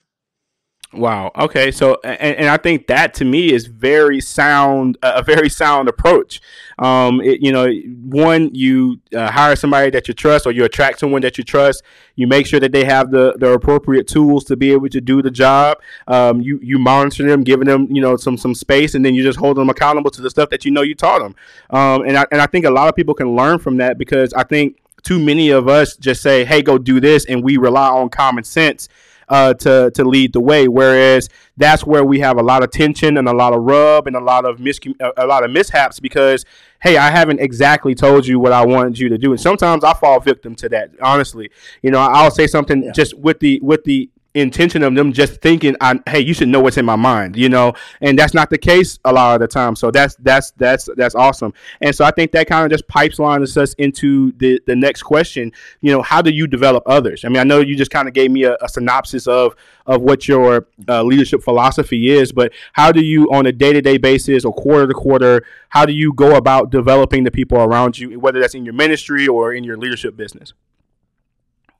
Wow. 0.91 1.31
Okay. 1.37 1.69
So, 1.69 1.99
and, 2.03 2.35
and, 2.35 2.47
I 2.47 2.57
think 2.57 2.87
that 2.87 3.13
to 3.15 3.25
me 3.25 3.53
is 3.53 3.67
very 3.67 4.19
sound, 4.19 4.97
a 5.03 5.21
very 5.21 5.47
sound 5.47 5.87
approach. 5.87 6.41
Um, 6.79 7.21
it, 7.21 7.41
you 7.41 7.51
know, 7.51 7.71
one, 8.05 8.55
you 8.55 8.99
uh, 9.15 9.29
hire 9.29 9.55
somebody 9.55 9.91
that 9.91 10.07
you 10.07 10.15
trust, 10.15 10.47
or 10.47 10.51
you 10.51 10.65
attract 10.65 10.99
someone 10.99 11.21
that 11.21 11.37
you 11.37 11.43
trust. 11.43 11.83
You 12.15 12.25
make 12.25 12.47
sure 12.47 12.59
that 12.59 12.71
they 12.71 12.85
have 12.85 13.11
the 13.11 13.35
the 13.37 13.51
appropriate 13.51 14.07
tools 14.07 14.45
to 14.45 14.55
be 14.55 14.71
able 14.71 14.89
to 14.89 14.99
do 14.99 15.21
the 15.21 15.29
job. 15.29 15.77
Um, 16.07 16.41
you 16.41 16.59
you 16.63 16.79
monitor 16.79 17.27
them, 17.27 17.43
giving 17.43 17.67
them 17.67 17.87
you 17.91 18.01
know 18.01 18.17
some 18.17 18.35
some 18.35 18.55
space, 18.55 18.95
and 18.95 19.05
then 19.05 19.13
you 19.13 19.21
just 19.21 19.37
hold 19.37 19.57
them 19.57 19.69
accountable 19.69 20.09
to 20.09 20.23
the 20.23 20.29
stuff 20.31 20.49
that 20.49 20.65
you 20.65 20.71
know 20.71 20.81
you 20.81 20.95
taught 20.95 21.19
them. 21.19 21.35
Um, 21.69 22.01
and 22.01 22.17
I 22.17 22.25
and 22.31 22.41
I 22.41 22.47
think 22.47 22.65
a 22.65 22.71
lot 22.71 22.89
of 22.89 22.95
people 22.95 23.13
can 23.13 23.35
learn 23.35 23.59
from 23.59 23.77
that 23.77 23.99
because 23.99 24.33
I 24.33 24.41
think 24.41 24.77
too 25.03 25.19
many 25.19 25.51
of 25.51 25.67
us 25.67 25.95
just 25.95 26.23
say, 26.23 26.45
"Hey, 26.45 26.63
go 26.63 26.79
do 26.79 26.99
this," 26.99 27.25
and 27.25 27.43
we 27.43 27.57
rely 27.57 27.89
on 27.89 28.09
common 28.09 28.43
sense 28.43 28.89
uh, 29.29 29.53
to 29.55 29.91
to 29.91 30.03
lead 30.03 30.33
the 30.33 30.39
way. 30.39 30.67
Whereas 30.67 31.29
that's 31.57 31.85
where 31.85 32.03
we 32.03 32.19
have 32.19 32.37
a 32.37 32.43
lot 32.43 32.63
of 32.63 32.71
tension 32.71 33.17
and 33.17 33.27
a 33.27 33.33
lot 33.33 33.53
of 33.53 33.63
rub 33.63 34.07
and 34.07 34.15
a 34.15 34.19
lot 34.19 34.45
of 34.45 34.59
mis 34.59 34.79
a 35.17 35.25
lot 35.25 35.43
of 35.43 35.51
mishaps 35.51 35.99
because 35.99 36.45
hey, 36.81 36.97
I 36.97 37.11
haven't 37.11 37.39
exactly 37.39 37.93
told 37.93 38.25
you 38.25 38.39
what 38.39 38.53
I 38.53 38.65
wanted 38.65 38.97
you 38.97 39.09
to 39.09 39.17
do, 39.17 39.31
and 39.31 39.39
sometimes 39.39 39.83
I 39.83 39.93
fall 39.93 40.19
victim 40.19 40.55
to 40.55 40.69
that. 40.69 40.91
Honestly, 41.01 41.51
you 41.81 41.91
know, 41.91 41.99
I'll 41.99 42.31
say 42.31 42.47
something 42.47 42.83
yeah. 42.83 42.91
just 42.91 43.17
with 43.17 43.39
the 43.39 43.59
with 43.61 43.83
the 43.83 44.09
intention 44.33 44.83
of 44.83 44.93
them 44.95 45.11
just 45.11 45.41
thinking, 45.41 45.75
I, 45.81 45.99
"Hey, 46.07 46.19
you 46.19 46.33
should 46.33 46.49
know 46.49 46.59
what's 46.59 46.77
in 46.77 46.85
my 46.85 46.95
mind," 46.95 47.35
you 47.35 47.49
know, 47.49 47.73
and 48.01 48.17
that's 48.17 48.33
not 48.33 48.49
the 48.49 48.57
case 48.57 48.99
a 49.05 49.11
lot 49.11 49.35
of 49.35 49.41
the 49.41 49.47
time. 49.47 49.75
So 49.75 49.91
that's 49.91 50.15
that's 50.15 50.51
that's 50.51 50.89
that's 50.95 51.15
awesome. 51.15 51.53
And 51.81 51.95
so 51.95 52.05
I 52.05 52.11
think 52.11 52.31
that 52.33 52.47
kind 52.47 52.65
of 52.65 52.71
just 52.71 52.87
pipelines 52.87 53.57
us 53.57 53.73
into 53.75 54.31
the 54.33 54.61
the 54.67 54.75
next 54.75 55.03
question. 55.03 55.51
You 55.81 55.91
know, 55.91 56.01
how 56.01 56.21
do 56.21 56.31
you 56.31 56.47
develop 56.47 56.83
others? 56.85 57.25
I 57.25 57.29
mean, 57.29 57.37
I 57.37 57.43
know 57.43 57.59
you 57.59 57.75
just 57.75 57.91
kind 57.91 58.07
of 58.07 58.13
gave 58.13 58.31
me 58.31 58.43
a, 58.43 58.55
a 58.61 58.69
synopsis 58.69 59.27
of 59.27 59.55
of 59.85 60.01
what 60.01 60.27
your 60.27 60.67
uh, 60.87 61.01
leadership 61.03 61.41
philosophy 61.41 62.11
is, 62.11 62.31
but 62.31 62.51
how 62.73 62.91
do 62.91 63.01
you, 63.01 63.31
on 63.31 63.47
a 63.47 63.51
day 63.51 63.73
to 63.73 63.81
day 63.81 63.97
basis 63.97 64.45
or 64.45 64.53
quarter 64.53 64.87
to 64.87 64.93
quarter, 64.93 65.43
how 65.69 65.85
do 65.85 65.93
you 65.93 66.13
go 66.13 66.35
about 66.35 66.69
developing 66.69 67.23
the 67.23 67.31
people 67.31 67.57
around 67.57 67.97
you, 67.97 68.19
whether 68.19 68.39
that's 68.39 68.53
in 68.53 68.65
your 68.65 68.73
ministry 68.75 69.27
or 69.27 69.53
in 69.53 69.63
your 69.63 69.77
leadership 69.77 70.15
business? 70.15 70.53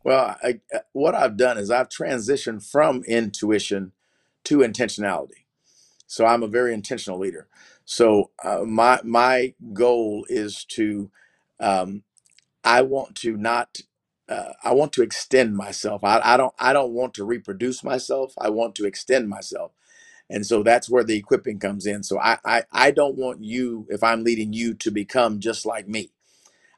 Well, 0.09 0.37
I, 0.43 0.61
uh, 0.75 0.79
what 0.93 1.15
I've 1.15 1.37
done 1.37 1.59
is 1.59 1.71
I've 1.71 1.89
transitioned 1.89 2.69
from 2.69 3.03
intuition 3.05 3.93
to 4.45 4.59
intentionality. 4.59 5.45
So 6.07 6.25
I'm 6.25 6.43
a 6.43 6.47
very 6.49 6.73
intentional 6.73 7.19
leader. 7.19 7.47
So 7.85 8.31
uh, 8.43 8.63
my 8.65 9.01
my 9.03 9.53
goal 9.73 10.25
is 10.29 10.65
to 10.71 11.11
um, 11.59 12.03
I 12.63 12.81
want 12.83 13.15
to 13.17 13.37
not 13.37 13.79
uh, 14.29 14.53
I 14.63 14.73
want 14.73 14.93
to 14.93 15.03
extend 15.03 15.57
myself. 15.57 16.03
I, 16.03 16.21
I 16.23 16.37
don't 16.37 16.53
I 16.59 16.73
don't 16.73 16.93
want 16.93 17.13
to 17.15 17.25
reproduce 17.25 17.83
myself. 17.83 18.33
I 18.39 18.49
want 18.49 18.75
to 18.75 18.85
extend 18.85 19.29
myself. 19.29 19.71
And 20.29 20.45
so 20.45 20.63
that's 20.63 20.89
where 20.89 21.03
the 21.05 21.17
equipping 21.17 21.59
comes 21.59 21.85
in. 21.87 22.03
So 22.03 22.19
I, 22.19 22.39
I 22.45 22.63
I 22.71 22.91
don't 22.91 23.17
want 23.17 23.43
you, 23.43 23.87
if 23.89 24.03
I'm 24.03 24.23
leading 24.23 24.53
you, 24.53 24.73
to 24.75 24.91
become 24.91 25.39
just 25.39 25.65
like 25.65 25.87
me. 25.87 26.11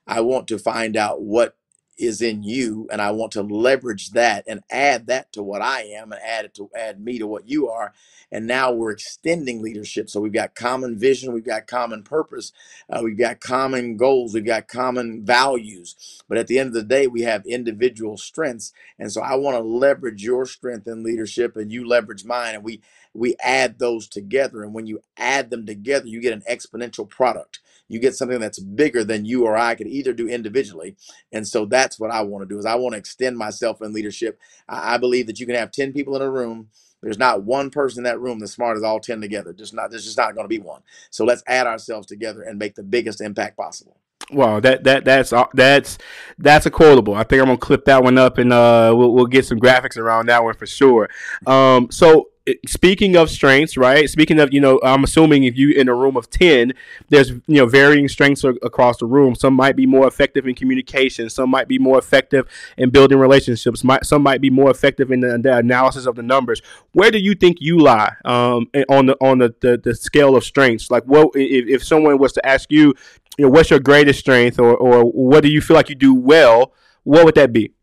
I 0.08 0.22
want 0.22 0.48
to 0.50 0.60
find 0.60 0.98
out 0.98 1.22
what 1.22 1.58
is 2.00 2.22
in 2.22 2.44
you 2.44 2.88
and 2.92 3.02
I 3.02 3.12
want 3.12 3.34
to 3.34 3.44
leverage 3.44 4.12
that 4.12 4.46
and 4.48 4.62
add 4.72 5.08
that 5.08 5.34
to 5.34 5.44
what 5.44 5.62
I 5.62 5.84
am 5.84 6.12
and 6.12 6.22
add 6.26 6.46
it 6.46 6.56
to 6.56 6.70
add 6.78 7.02
me 7.02 7.20
to 7.20 7.28
what 7.28 7.48
you 7.50 7.70
are. 7.70 7.94
And 8.32 8.48
now 8.48 8.72
we're 8.72 8.92
extending 8.92 9.62
leadership. 9.62 10.10
So 10.10 10.22
we've 10.22 10.34
got 10.34 10.56
common 10.56 10.98
vision 10.98 11.34
we've 11.34 11.46
got 11.46 11.68
common 11.68 12.04
purpose 12.04 12.54
uh, 12.90 13.02
we've 13.04 13.18
got 13.18 13.42
common 13.42 13.98
goals 13.98 14.34
we've 14.34 14.46
got 14.46 14.68
common 14.68 15.26
values. 15.26 16.22
But 16.30 16.40
at 16.40 16.48
the 16.48 16.60
end 16.60 16.70
of 16.70 16.74
the 16.76 16.84
day 16.84 17.08
we 17.08 17.22
have 17.24 17.46
individual 17.46 18.18
strengths. 18.18 18.74
And 19.00 19.12
so 19.12 19.22
I 19.22 19.36
want 19.36 19.58
to 19.58 19.64
leverage 19.64 20.24
your 20.24 20.46
strength 20.48 20.88
in 20.88 21.04
leadership 21.04 21.58
and 21.58 21.72
you 21.72 21.88
leverage 21.88 22.26
mine 22.26 22.56
and 22.56 22.64
we 22.64 22.82
we 23.16 23.36
add 23.44 23.80
those 23.80 24.08
together. 24.08 24.64
And 24.64 24.74
when 24.74 24.88
you 24.88 25.02
add 25.18 25.52
them 25.52 25.66
together 25.66 26.08
you 26.08 26.22
get 26.22 26.34
an 26.34 26.44
exponential 26.50 27.10
product 27.10 27.60
you 27.92 28.00
get 28.00 28.16
something 28.16 28.40
that's 28.40 28.60
bigger 28.60 29.04
than 29.04 29.26
you 29.26 29.46
or 29.46 29.58
I 29.58 29.76
could 29.76 29.88
either 29.88 30.14
do 30.14 30.28
individually 30.28 30.96
and 31.32 31.48
so 31.48 31.66
that's 31.66 32.00
what 32.00 32.12
I 32.12 32.22
want 32.22 32.48
to 32.48 32.54
do. 32.54 32.60
Is 32.60 32.66
I 32.66 32.76
want 32.76 32.94
to 32.94 33.00
extend 33.00 33.38
myself 33.38 33.82
in 33.82 33.94
leadership. 33.94 34.40
I, 34.68 34.96
I 34.96 34.98
believe 34.98 35.28
that 35.28 35.40
you 35.40 35.46
can 35.46 35.56
have 35.56 35.72
ten 35.72 35.94
people 35.94 36.16
in 36.16 36.22
a 36.22 36.30
room. 36.30 36.70
There's 37.02 37.18
not 37.18 37.44
one 37.44 37.72
person 37.72 38.02
in 38.02 38.04
that 38.04 38.20
room 38.20 38.40
that's 38.40 38.52
smart 38.52 38.78
as 38.78 38.84
all 38.84 39.00
ten 39.00 39.22
together. 39.22 39.54
Just 39.54 39.74
not. 39.74 39.90
There's 39.90 40.06
just 40.06 40.18
not 40.18 40.36
going 40.36 40.46
to 40.46 40.50
be 40.50 40.60
one. 40.60 40.82
So 41.10 41.26
let's 41.26 41.44
add 41.48 41.68
ourselves 41.68 42.08
together 42.08 42.44
and 42.44 42.60
make 42.60 42.76
the 42.76 42.84
biggest 42.84 43.22
impact 43.22 43.58
possible. 43.58 43.98
Wow, 44.32 44.60
that 44.62 44.84
that 44.84 45.04
that's 45.04 45.34
that's 45.54 45.98
that's 46.38 46.66
a 46.66 46.72
quotable. 46.72 47.16
I 47.16 47.24
think 47.24 47.42
I'm 47.42 47.48
gonna 47.48 47.58
clip 47.58 47.86
that 47.86 48.04
one 48.04 48.18
up 48.18 48.38
and 48.38 48.54
uh, 48.54 48.94
we'll, 48.96 49.14
we'll 49.14 49.26
get 49.26 49.46
some 49.46 49.60
graphics 49.60 49.98
around 49.98 50.28
that 50.28 50.44
one 50.44 50.54
for 50.54 50.68
sure. 50.68 51.10
Um, 51.46 51.90
so 51.92 52.30
speaking 52.66 53.16
of 53.16 53.30
strengths, 53.30 53.78
right? 53.78 54.10
Speaking 54.10 54.40
of, 54.40 54.52
you 54.52 54.60
know, 54.60 54.80
I'm 54.84 55.04
assuming 55.04 55.44
if 55.44 55.56
you 55.56 55.72
in 55.74 55.88
a 55.88 55.94
room 55.94 56.18
of 56.18 56.30
10, 56.30 56.74
there's, 57.10 57.30
you 57.30 57.42
know, 57.48 57.68
varying 57.68 58.08
strengths 58.08 58.44
across 58.44 58.98
the 58.98 59.06
room. 59.06 59.36
Some 59.36 59.54
might 59.54 59.76
be 59.76 59.86
more 59.86 60.08
effective 60.08 60.48
in 60.48 60.56
communication. 60.56 61.30
Some 61.30 61.50
might 61.50 61.68
be 61.68 61.78
more 61.78 62.00
effective 62.00 62.48
in 62.78 62.90
building 62.90 63.20
relationships. 63.20 63.84
might, 63.84 64.06
some 64.06 64.24
might 64.24 64.42
be 64.42 64.50
more 64.50 64.72
effective 64.72 65.12
in 65.12 65.20
the, 65.20 65.38
the, 65.38 65.62
analysis 65.62 66.08
of 66.08 66.16
the 66.16 66.24
numbers. 66.24 66.62
Where 66.94 67.12
do 67.12 67.20
you 67.20 67.36
think 67.36 67.58
you 67.60 67.78
lie 67.78 68.14
um, 68.26 68.68
on 68.90 69.06
the 69.06 69.18
on 69.22 69.38
the, 69.38 69.54
the, 69.62 69.78
the 69.78 69.94
scale 69.94 70.36
of 70.36 70.44
strengths? 70.44 70.90
Like, 70.90 71.04
what 71.04 71.30
if, 71.36 71.68
if 71.68 71.84
someone 71.84 72.18
was 72.18 72.34
to 72.34 72.46
ask 72.46 72.72
you, 72.72 72.96
you 73.38 73.46
know, 73.46 73.50
what's 73.50 73.70
your 73.70 73.80
greatest 73.80 74.20
strength 74.20 74.60
or, 74.60 74.76
or 74.76 75.04
what 75.04 75.44
do 75.44 75.50
you 75.50 75.62
feel 75.62 75.76
like 75.76 75.90
you 75.90 75.96
do 75.96 76.16
well? 76.16 76.74
What 77.04 77.26
would 77.26 77.36
that 77.36 77.54
be? 77.54 77.74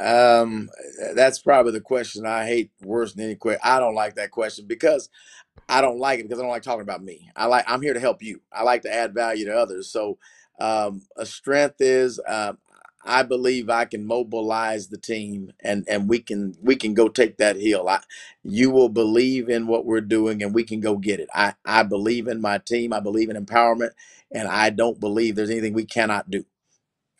Um, 0.00 0.70
that's 1.14 1.40
probably 1.40 1.72
the 1.72 1.82
question 1.82 2.26
I 2.26 2.46
hate 2.46 2.72
worse 2.82 3.14
than 3.14 3.26
any 3.26 3.36
question. 3.36 3.60
I 3.64 3.80
don't 3.80 3.96
like 3.96 4.16
that 4.16 4.32
question 4.32 4.66
because 4.68 5.00
I 5.68 5.82
don't 5.82 6.00
like 6.00 6.20
it 6.20 6.24
because 6.24 6.40
I 6.40 6.44
don't 6.44 6.52
like 6.52 6.64
talking 6.64 6.82
about 6.82 7.04
me. 7.04 7.30
I 7.36 7.46
like 7.46 7.66
I'm 7.68 7.82
here 7.82 7.94
to 7.94 8.00
help 8.00 8.22
you. 8.22 8.42
I 8.52 8.64
like 8.64 8.82
to 8.84 8.94
add 8.94 9.14
value 9.14 9.46
to 9.46 9.56
others. 9.56 9.90
So 9.90 10.18
um, 10.60 11.02
a 11.18 11.26
strength 11.26 11.76
is 11.80 12.20
uh, 12.28 12.54
I 13.04 13.24
believe 13.24 13.70
I 13.70 13.86
can 13.86 14.06
mobilize 14.06 14.88
the 14.88 14.98
team 14.98 15.52
and 15.62 15.84
and 15.88 16.08
we 16.08 16.20
can 16.20 16.56
we 16.62 16.76
can 16.76 16.94
go 16.94 17.08
take 17.10 17.38
that 17.38 17.56
hill. 17.56 17.88
I 17.90 18.00
you 18.44 18.70
will 18.70 18.90
believe 18.90 19.50
in 19.50 19.66
what 19.68 19.86
we're 19.86 20.02
doing 20.02 20.44
and 20.44 20.54
we 20.54 20.64
can 20.64 20.80
go 20.80 20.98
get 20.98 21.20
it. 21.20 21.30
I 21.34 21.54
I 21.66 21.84
believe 21.84 22.28
in 22.28 22.42
my 22.42 22.58
team. 22.60 22.94
I 22.94 23.00
believe 23.00 23.30
in 23.30 23.44
empowerment 23.44 23.92
and 24.32 24.48
I 24.48 24.70
don't 24.70 25.00
believe 25.00 25.36
there's 25.36 25.50
anything 25.50 25.74
we 25.74 25.86
cannot 25.86 26.30
do. 26.30 26.46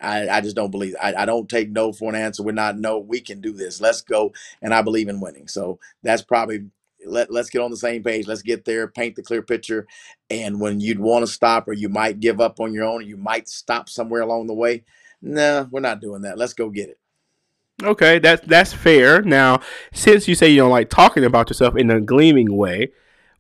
I, 0.01 0.29
I 0.29 0.41
just 0.41 0.57
don't 0.57 0.71
believe. 0.71 0.95
I, 1.01 1.15
I 1.15 1.27
don't 1.27 1.49
take 1.49 1.71
no 1.71 1.93
for 1.93 2.09
an 2.09 2.21
answer. 2.21 2.43
We're 2.43 2.53
not 2.53 2.79
no. 2.79 2.99
We 2.99 3.21
can 3.21 3.41
do 3.41 3.53
this. 3.53 3.81
Let's 3.81 4.01
go. 4.01 4.33
And 4.63 4.73
I 4.73 4.83
believe 4.83 5.09
in 5.09 5.21
winning. 5.21 5.49
So 5.49 5.79
that's 6.03 6.23
probably 6.23 6.67
let 7.05 7.31
let's 7.31 7.51
get 7.51 7.63
on 7.63 7.71
the 7.71 7.77
same 7.77 8.03
page. 8.03 8.27
Let's 8.27 8.43
get 8.43 8.65
there. 8.65 8.89
Paint 8.89 9.17
the 9.17 9.23
clear 9.23 9.43
picture. 9.43 9.87
And 10.29 10.61
when 10.61 10.81
you'd 10.81 11.01
want 11.01 11.27
to 11.27 11.33
stop, 11.33 11.69
or 11.69 11.73
you 11.73 11.89
might 11.89 12.21
give 12.21 12.41
up 12.41 12.61
on 12.61 12.73
your 12.73 12.85
own, 12.85 13.01
or 13.01 13.05
you 13.05 13.17
might 13.17 13.49
stop 13.49 13.89
somewhere 13.89 14.23
along 14.23 14.47
the 14.47 14.55
way. 14.55 14.85
No, 15.23 15.63
nah, 15.63 15.69
we're 15.71 15.81
not 15.81 16.01
doing 16.01 16.23
that. 16.23 16.39
Let's 16.39 16.55
go 16.55 16.71
get 16.71 16.89
it. 16.89 16.99
Okay, 17.83 18.19
that's 18.19 18.47
that's 18.47 18.73
fair. 18.73 19.23
Now, 19.23 19.61
since 19.93 20.29
you 20.29 20.35
say 20.35 20.51
you 20.51 20.59
don't 20.59 20.71
like 20.71 20.91
talking 20.91 21.25
about 21.25 21.49
yourself 21.49 21.77
in 21.77 21.91
a 21.91 22.01
gleaming 22.01 22.57
way, 22.57 22.91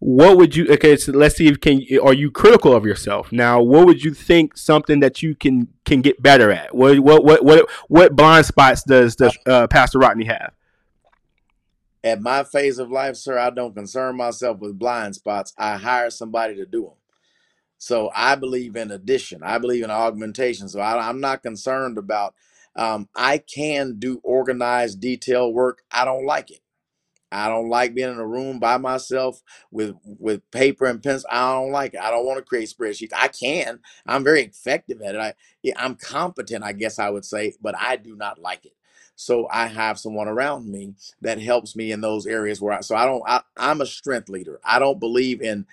what 0.01 0.39
would 0.39 0.57
you 0.57 0.67
okay 0.71 0.97
so 0.97 1.13
let's 1.13 1.37
see 1.37 1.47
if 1.47 1.61
can 1.61 1.83
are 2.03 2.15
you 2.15 2.31
critical 2.31 2.75
of 2.75 2.87
yourself? 2.87 3.31
Now 3.31 3.63
what 3.63 3.87
would 3.87 4.03
you 4.03 4.15
think 4.15 4.57
something 4.57 5.01
that 5.01 5.23
you 5.23 5.35
can 5.35 5.69
can 5.85 6.01
get 6.01 6.23
better 6.23 6.51
at? 6.51 6.75
What 6.75 6.99
what 7.01 7.23
what 7.23 7.45
what, 7.45 7.71
what 7.89 8.17
blind 8.17 8.47
spots 8.47 8.83
does 8.83 9.15
does 9.15 9.37
uh, 9.47 9.67
pastor 9.67 9.99
rodney 9.99 10.25
have? 10.25 10.55
At 12.03 12.23
my 12.23 12.45
phase 12.45 12.79
of 12.79 12.91
life 12.91 13.17
sir 13.17 13.39
i 13.39 13.51
don't 13.51 13.75
concern 13.75 14.17
myself 14.17 14.59
with 14.59 14.79
blind 14.79 15.17
spots. 15.17 15.53
I 15.59 15.77
hire 15.77 16.09
somebody 16.09 16.57
to 16.57 16.65
do 16.65 16.85
them 16.85 16.95
so 17.77 18.11
i 18.15 18.35
believe 18.37 18.77
in 18.77 18.91
addition. 18.91 19.43
I 19.43 19.59
believe 19.59 19.85
in 19.85 19.91
augmentation. 19.91 20.71
So 20.71 20.81
I, 20.81 21.11
am 21.11 21.21
not 21.21 21.43
concerned 21.43 21.99
about 21.99 22.35
um, 22.75 23.07
i 23.15 23.37
can 23.37 23.99
do 23.99 24.19
organized 24.23 24.99
detail 24.99 25.53
work. 25.53 25.83
I 25.93 26.07
don't 26.07 26.25
like 26.25 26.51
it 26.51 26.61
I 27.33 27.49
don't 27.49 27.69
like 27.69 27.95
being 27.95 28.11
in 28.11 28.19
a 28.19 28.27
room 28.27 28.59
by 28.61 28.79
myself 28.79 29.43
with 29.71 29.95
with 30.05 30.49
paper 30.51 30.87
and 30.87 31.03
pencil. 31.03 31.29
I 31.33 31.53
don't 31.55 31.73
like 31.73 31.95
it. 31.95 32.01
I 32.01 32.11
don't 32.11 32.27
want 32.27 32.39
to 32.39 32.45
create 32.45 32.75
spreadsheets. 32.77 33.13
I 33.15 33.29
can. 33.29 33.81
I'm 34.07 34.25
very 34.25 34.43
effective 34.43 35.03
at 35.03 35.15
it. 35.15 35.21
I 35.21 35.35
I'm 35.77 35.97
competent, 35.97 36.65
I 36.65 36.73
guess 36.73 36.99
I 36.99 37.11
would 37.11 37.25
say, 37.25 37.55
but 37.63 37.77
I 37.79 37.97
do 37.97 38.17
not 38.17 38.41
like 38.41 38.67
it. 38.67 38.75
So 39.17 39.49
I 39.53 39.67
have 39.67 39.99
someone 39.99 40.29
around 40.29 40.71
me 40.71 40.95
that 41.23 41.41
helps 41.41 41.77
me 41.77 41.93
in 41.93 42.01
those 42.01 42.27
areas 42.27 42.61
where 42.61 42.75
I 42.75 42.81
so 42.81 42.97
I 42.97 43.07
don't 43.07 43.23
I, 43.27 43.43
I'm 43.57 43.81
a 43.81 43.87
strength 43.87 44.29
leader. 44.31 44.61
I 44.65 44.79
don't 44.79 45.01
believe 45.01 45.43
in 45.43 45.67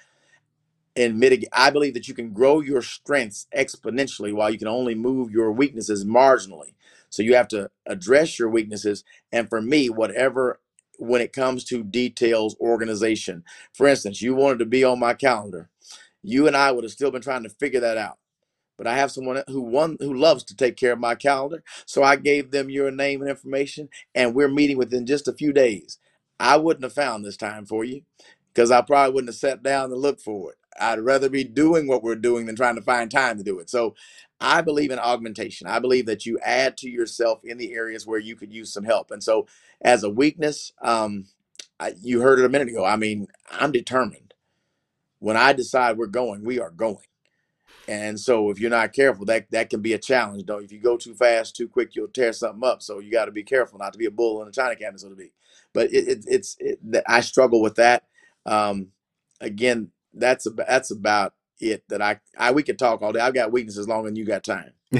and 0.98 1.20
mitigate. 1.20 1.50
I 1.54 1.72
believe 1.72 1.96
that 1.96 2.10
you 2.10 2.16
can 2.16 2.32
grow 2.34 2.62
your 2.62 2.84
strengths 2.84 3.48
exponentially 3.58 4.34
while 4.34 4.52
you 4.52 4.60
can 4.60 4.70
only 4.70 4.96
move 4.96 5.32
your 5.32 5.52
weaknesses 5.52 6.06
marginally. 6.06 6.76
So 7.12 7.24
you 7.24 7.36
have 7.36 7.50
to 7.50 7.72
address 7.88 8.40
your 8.40 8.50
weaknesses. 8.50 9.06
And 9.32 9.50
for 9.50 9.62
me, 9.62 9.90
whatever 9.90 10.62
when 10.98 11.22
it 11.22 11.34
comes 11.34 11.64
to 11.66 11.84
details 11.84 12.56
organization. 12.62 13.44
For 13.74 13.88
instance, 13.88 14.22
you 14.22 14.36
wanted 14.36 14.60
to 14.60 14.66
be 14.66 14.84
on 14.84 15.00
my 15.00 15.14
calendar. 15.16 15.70
You 16.24 16.48
and 16.48 16.58
I 16.58 16.72
would 16.72 16.84
have 16.86 16.94
still 16.94 17.12
been 17.12 17.22
trying 17.24 17.44
to 17.44 17.50
figure 17.50 17.82
that 17.82 17.98
out. 17.98 18.18
But 18.78 18.88
I 18.88 18.98
have 18.98 19.12
someone 19.12 19.44
who 19.48 19.62
one 19.62 19.98
who 20.02 20.14
loves 20.16 20.44
to 20.46 20.56
take 20.56 20.78
care 20.78 20.94
of 20.94 21.00
my 21.00 21.16
calendar. 21.16 21.64
So 21.86 22.04
I 22.04 22.18
gave 22.18 22.52
them 22.52 22.70
your 22.70 22.92
name 22.92 23.22
and 23.22 23.30
information, 23.32 23.90
and 24.16 24.36
we're 24.36 24.50
meeting 24.50 24.78
within 24.78 25.06
just 25.08 25.28
a 25.28 25.34
few 25.34 25.54
days. 25.54 26.00
I 26.40 26.58
wouldn't 26.58 26.84
have 26.86 26.94
found 26.94 27.26
this 27.26 27.38
time 27.38 27.66
for 27.66 27.86
you 27.86 28.04
because 28.54 28.72
I 28.72 28.82
probably 28.82 29.14
wouldn't 29.16 29.30
have 29.30 29.38
sat 29.38 29.64
down 29.64 29.92
and 29.94 30.02
looked 30.02 30.22
for 30.22 30.52
it. 30.54 30.57
I'd 30.80 31.00
rather 31.00 31.30
be 31.30 31.44
doing 31.44 31.88
what 31.88 32.04
we're 32.04 32.16
doing 32.16 32.46
than 32.46 32.56
trying 32.56 32.76
to 32.76 32.82
find 32.82 33.12
time 33.12 33.38
to 33.38 33.44
do 33.44 33.60
it. 33.60 33.70
So 33.70 33.96
I 34.40 34.62
believe 34.62 34.92
in 34.92 35.00
augmentation. 35.00 35.68
I 35.68 35.80
believe 35.80 36.06
that 36.06 36.26
you 36.26 36.40
add 36.44 36.78
to 36.78 36.90
yourself 36.90 37.42
in 37.44 37.58
the 37.58 37.74
areas 37.74 38.06
where 38.06 38.20
you 38.20 38.36
could 38.36 38.54
use 38.54 38.72
some 38.72 38.84
help. 38.86 39.12
And 39.12 39.24
so, 39.24 39.48
as 39.82 40.04
a 40.04 40.10
weakness, 40.10 40.72
um, 40.82 41.26
I, 41.80 41.96
you 42.02 42.22
heard 42.22 42.40
it 42.40 42.46
a 42.46 42.50
minute 42.50 42.70
ago. 42.70 42.86
I 42.86 42.98
mean, 42.98 43.28
I'm 43.52 43.72
determined. 43.72 44.34
When 45.20 45.38
I 45.38 45.54
decide 45.54 45.98
we're 45.98 46.08
going, 46.08 46.46
we 46.46 46.60
are 46.60 46.72
going. 46.72 47.06
And 47.88 48.20
so, 48.20 48.50
if 48.52 48.60
you're 48.60 48.70
not 48.70 48.94
careful, 48.94 49.26
that 49.26 49.52
that 49.52 49.70
can 49.70 49.82
be 49.82 49.94
a 49.94 50.00
challenge. 50.00 50.46
Though, 50.46 50.60
if 50.60 50.72
you 50.72 50.80
go 50.80 50.98
too 50.98 51.16
fast, 51.16 51.56
too 51.56 51.68
quick, 51.68 51.96
you'll 51.96 52.10
tear 52.10 52.34
something 52.34 52.68
up. 52.68 52.84
So 52.84 53.00
you 53.00 53.12
got 53.12 53.26
to 53.26 53.32
be 53.32 53.44
careful 53.44 53.80
not 53.80 53.94
to 53.94 54.00
be 54.00 54.08
a 54.08 54.12
bull 54.12 54.42
in 54.42 54.48
a 54.50 54.52
china 54.52 54.76
cabinet, 54.76 55.02
so 55.02 55.10
to 55.10 55.16
be. 55.16 55.34
But 55.74 55.94
it, 55.94 56.08
it, 56.08 56.26
it's 56.28 56.58
it, 56.60 56.80
I 57.08 57.22
struggle 57.22 57.62
with 57.62 57.76
that. 57.76 58.04
Um, 58.46 58.90
again, 59.42 59.92
that's 60.20 60.46
about, 60.46 60.68
that's 60.68 60.92
about 60.92 61.34
it 61.60 61.84
that 61.90 62.02
I, 62.02 62.20
I 62.38 62.52
we 62.52 62.64
could 62.64 62.80
talk 62.80 63.02
all 63.02 63.12
day. 63.12 63.20
I've 63.20 63.34
got 63.34 63.52
weaknesses 63.52 63.88
longer 63.88 64.10
than 64.10 64.16
you 64.16 64.26
got 64.26 64.44
time. 64.44 64.74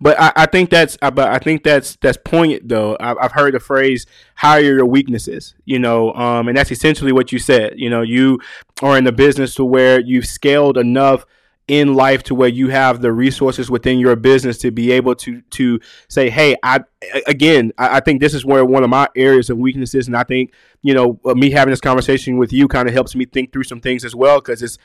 but 0.00 0.20
I, 0.20 0.32
I, 0.34 0.46
think 0.46 0.70
that's 0.70 0.96
but 0.96 1.20
I 1.20 1.38
think 1.38 1.62
that's 1.62 1.96
that's 1.96 2.18
poignant 2.24 2.68
though. 2.68 2.96
I've, 2.98 3.16
I've 3.20 3.32
heard 3.32 3.54
the 3.54 3.60
phrase 3.60 4.06
"hire 4.34 4.60
your 4.60 4.86
weaknesses," 4.86 5.54
you 5.64 5.78
know, 5.78 6.12
um, 6.14 6.48
and 6.48 6.56
that's 6.56 6.72
essentially 6.72 7.12
what 7.12 7.30
you 7.30 7.38
said. 7.38 7.74
You 7.76 7.90
know, 7.90 8.02
you 8.02 8.40
are 8.82 8.98
in 8.98 9.04
the 9.04 9.12
business 9.12 9.54
to 9.54 9.64
where 9.64 10.00
you've 10.00 10.26
scaled 10.26 10.76
enough 10.76 11.24
in 11.66 11.94
life 11.94 12.22
to 12.24 12.34
where 12.34 12.48
you 12.48 12.68
have 12.68 13.00
the 13.00 13.12
resources 13.12 13.70
within 13.70 13.98
your 13.98 14.16
business 14.16 14.58
to 14.58 14.70
be 14.70 14.92
able 14.92 15.14
to 15.14 15.40
to 15.42 15.80
say, 16.08 16.28
hey, 16.28 16.56
I 16.62 16.80
again, 17.26 17.72
I, 17.78 17.96
I 17.96 18.00
think 18.00 18.20
this 18.20 18.34
is 18.34 18.44
where 18.44 18.64
one 18.64 18.84
of 18.84 18.90
my 18.90 19.08
areas 19.16 19.48
of 19.50 19.58
weaknesses, 19.58 20.06
and 20.06 20.16
I 20.16 20.24
think 20.24 20.52
you 20.82 20.94
know 20.94 21.18
uh, 21.24 21.34
me 21.34 21.50
having 21.50 21.72
this 21.72 21.80
conversation 21.80 22.36
with 22.36 22.52
you 22.52 22.68
kind 22.68 22.86
of 22.88 22.94
helps 22.94 23.14
me 23.14 23.24
think 23.24 23.52
through 23.52 23.64
some 23.64 23.80
things 23.80 24.04
as 24.04 24.14
well 24.14 24.40
because 24.40 24.62
it's 24.62 24.78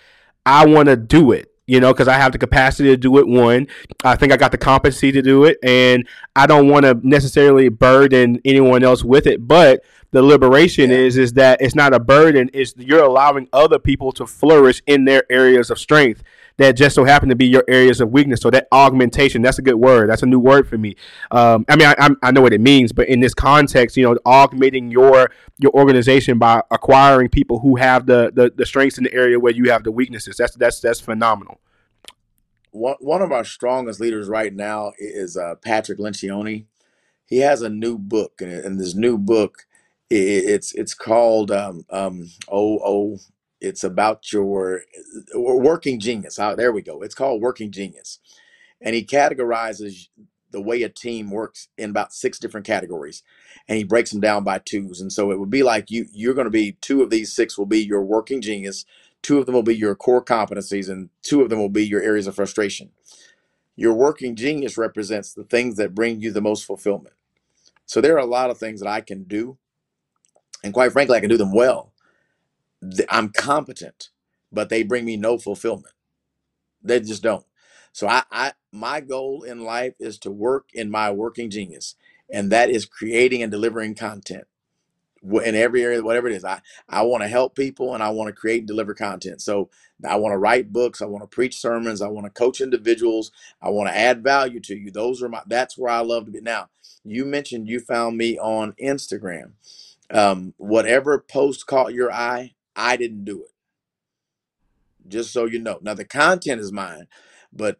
I 0.45 0.65
want 0.65 0.87
to 0.87 0.95
do 0.95 1.33
it, 1.33 1.51
you 1.67 1.81
know, 1.81 1.91
because 1.91 2.07
I 2.07 2.13
have 2.13 2.31
the 2.31 2.37
capacity 2.37 2.89
to 2.89 2.97
do 2.97 3.17
it. 3.17 3.27
One, 3.27 3.67
I 4.03 4.15
think 4.15 4.31
I 4.31 4.37
got 4.37 4.51
the 4.51 4.57
competency 4.57 5.11
to 5.11 5.21
do 5.21 5.43
it, 5.43 5.57
and 5.61 6.07
I 6.35 6.47
don't 6.47 6.69
want 6.69 6.85
to 6.85 6.97
necessarily 7.03 7.67
burden 7.67 8.39
anyone 8.45 8.83
else 8.83 9.03
with 9.03 9.27
it. 9.27 9.45
But 9.45 9.83
the 10.11 10.23
liberation 10.23 10.91
yeah. 10.91 10.97
is 10.97 11.17
is 11.17 11.33
that 11.33 11.61
it's 11.61 11.75
not 11.75 11.93
a 11.93 11.99
burden; 11.99 12.49
it's 12.53 12.73
you're 12.77 13.03
allowing 13.03 13.49
other 13.51 13.79
people 13.79 14.13
to 14.13 14.25
flourish 14.25 14.81
in 14.87 15.03
their 15.03 15.23
areas 15.29 15.69
of 15.69 15.77
strength 15.77 16.23
that 16.59 16.75
just 16.75 16.93
so 16.93 17.05
happen 17.05 17.29
to 17.29 17.35
be 17.35 17.47
your 17.47 17.63
areas 17.69 18.01
of 18.01 18.11
weakness. 18.11 18.41
So 18.41 18.49
that 18.51 18.67
augmentation, 18.71 19.41
that's 19.41 19.59
a 19.59 19.61
good 19.61 19.75
word. 19.75 20.09
That's 20.09 20.23
a 20.23 20.25
new 20.25 20.39
word 20.39 20.67
for 20.67 20.77
me. 20.77 20.95
Um, 21.31 21.65
I 21.69 21.77
mean, 21.77 21.87
I, 21.87 22.09
I 22.21 22.31
know 22.31 22.41
what 22.41 22.51
it 22.51 22.59
means, 22.59 22.91
but 22.91 23.07
in 23.07 23.21
this 23.21 23.33
context, 23.33 23.95
you 23.95 24.03
know, 24.03 24.17
augmenting 24.25 24.91
your 24.91 25.31
your 25.57 25.71
organization 25.71 26.37
by 26.37 26.61
acquiring 26.69 27.29
people 27.29 27.59
who 27.59 27.77
have 27.77 28.05
the 28.05 28.31
the, 28.33 28.51
the 28.53 28.65
strengths 28.65 28.97
in 28.97 29.05
the 29.05 29.13
area 29.13 29.39
where 29.39 29.53
you 29.53 29.71
have 29.71 29.83
the 29.83 29.91
weaknesses. 29.91 30.35
That's 30.37 30.55
that's 30.57 30.81
that's 30.81 30.99
phenomenal. 30.99 31.61
One 32.71 32.97
one 32.99 33.21
of 33.21 33.31
our 33.31 33.45
strongest 33.45 34.01
leaders 34.01 34.27
right 34.27 34.53
now 34.53 34.91
is 34.99 35.37
uh, 35.37 35.55
Patrick 35.55 35.97
Lencioni. 35.97 36.65
He 37.25 37.37
has 37.37 37.61
a 37.61 37.69
new 37.69 37.97
book, 37.97 38.41
and, 38.41 38.51
and 38.51 38.79
this 38.79 38.95
new 38.95 39.17
book, 39.17 39.65
it, 40.09 40.15
it's 40.15 40.73
it's 40.73 40.93
called 40.93 41.51
um, 41.51 41.85
um, 41.89 42.29
oh 42.49 42.79
oh 42.83 43.19
it's 43.61 43.83
about 43.83 44.31
your 44.33 44.81
uh, 45.35 45.39
working 45.39 45.99
genius. 45.99 46.37
There 46.37 46.71
we 46.71 46.81
go. 46.81 47.01
It's 47.01 47.15
called 47.15 47.41
Working 47.41 47.71
Genius. 47.71 48.19
And 48.81 48.95
he 48.95 49.05
categorizes 49.05 50.07
the 50.51 50.61
way 50.61 50.83
a 50.83 50.89
team 50.89 51.31
works 51.31 51.69
in 51.77 51.91
about 51.91 52.13
six 52.13 52.39
different 52.39 52.65
categories 52.65 53.23
and 53.67 53.77
he 53.77 53.83
breaks 53.83 54.11
them 54.11 54.19
down 54.21 54.43
by 54.43 54.59
twos 54.59 54.99
and 54.99 55.13
so 55.13 55.31
it 55.31 55.39
would 55.39 55.51
be 55.51 55.61
like 55.61 55.91
you 55.91 56.07
you're 56.11 56.33
going 56.33 56.45
to 56.47 56.51
be 56.51 56.73
two 56.81 57.03
of 57.03 57.11
these 57.11 57.31
six 57.31 57.55
will 57.55 57.67
be 57.67 57.79
your 57.85 58.01
working 58.03 58.41
genius 58.41 58.83
two 59.21 59.37
of 59.37 59.45
them 59.45 59.53
will 59.53 59.61
be 59.61 59.75
your 59.75 59.95
core 59.95 60.25
competencies 60.25 60.89
and 60.89 61.09
two 61.21 61.41
of 61.43 61.51
them 61.51 61.59
will 61.59 61.69
be 61.69 61.85
your 61.87 62.01
areas 62.01 62.25
of 62.25 62.35
frustration 62.35 62.89
your 63.77 63.95
working 63.95 64.37
genius 64.37 64.77
represents 64.77 65.33
the 65.33 65.45
things 65.45 65.77
that 65.77 65.95
bring 65.95 66.21
you 66.21 66.31
the 66.33 66.41
most 66.41 66.65
fulfillment. 66.65 67.15
So 67.85 68.01
there 68.01 68.15
are 68.15 68.19
a 68.19 68.25
lot 68.25 68.49
of 68.49 68.57
things 68.57 68.81
that 68.81 68.89
I 68.89 69.01
can 69.01 69.23
do, 69.23 69.57
and 70.63 70.73
quite 70.73 70.91
frankly, 70.93 71.17
I 71.17 71.21
can 71.21 71.29
do 71.29 71.37
them 71.37 71.53
well. 71.53 71.88
I'm 73.09 73.29
competent, 73.29 74.09
but 74.51 74.69
they 74.69 74.83
bring 74.83 75.05
me 75.05 75.17
no 75.17 75.37
fulfillment. 75.37 75.93
They 76.83 76.99
just 77.01 77.23
don't. 77.23 77.45
So 77.93 78.07
I, 78.07 78.23
I 78.31 78.53
my 78.71 79.01
goal 79.01 79.43
in 79.43 79.63
life 79.63 79.95
is 79.99 80.19
to 80.19 80.31
work 80.31 80.69
in 80.73 80.91
my 80.91 81.11
working 81.11 81.49
genius, 81.49 81.95
and 82.31 82.51
that 82.51 82.69
is 82.69 82.85
creating 82.85 83.43
and 83.43 83.51
delivering 83.51 83.95
content 83.95 84.45
in 85.23 85.55
every 85.55 85.83
area, 85.83 86.01
whatever 86.03 86.27
it 86.27 86.35
is. 86.35 86.45
I, 86.45 86.61
I 86.87 87.01
want 87.03 87.23
to 87.23 87.27
help 87.29 87.55
people 87.55 87.93
and 87.93 88.03
I 88.03 88.09
want 88.09 88.29
to 88.29 88.33
create 88.39 88.59
and 88.59 88.67
deliver 88.67 88.93
content. 88.93 89.41
So 89.41 89.69
I 90.07 90.15
want 90.17 90.33
to 90.33 90.37
write 90.37 90.71
books. 90.71 91.01
I 91.01 91.05
want 91.05 91.23
to 91.23 91.27
preach 91.35 91.57
sermons. 91.57 92.01
I 92.01 92.07
want 92.07 92.25
to 92.25 92.31
coach 92.31 92.61
individuals. 92.61 93.31
I 93.61 93.69
want 93.69 93.89
to 93.89 93.97
add 93.97 94.23
value 94.23 94.59
to 94.61 94.75
you. 94.77 94.91
Those 94.91 95.21
are 95.21 95.29
my, 95.29 95.41
that's 95.47 95.77
where 95.77 95.91
I 95.91 95.99
love 95.99 96.25
to 96.25 96.31
be. 96.31 96.41
Now, 96.41 96.69
you 97.03 97.25
mentioned 97.25 97.67
you 97.67 97.79
found 97.79 98.17
me 98.17 98.37
on 98.39 98.73
Instagram. 98.81 99.53
Um, 100.11 100.53
whatever 100.57 101.19
post 101.19 101.67
caught 101.67 101.93
your 101.93 102.11
eye, 102.11 102.55
I 102.79 102.97
didn't 102.97 103.25
do 103.25 103.43
it. 103.43 103.51
Just 105.07 105.33
so 105.33 105.45
you 105.45 105.59
know. 105.59 105.79
Now, 105.81 105.95
the 105.95 106.05
content 106.05 106.61
is 106.61 106.71
mine, 106.71 107.07
but 107.53 107.79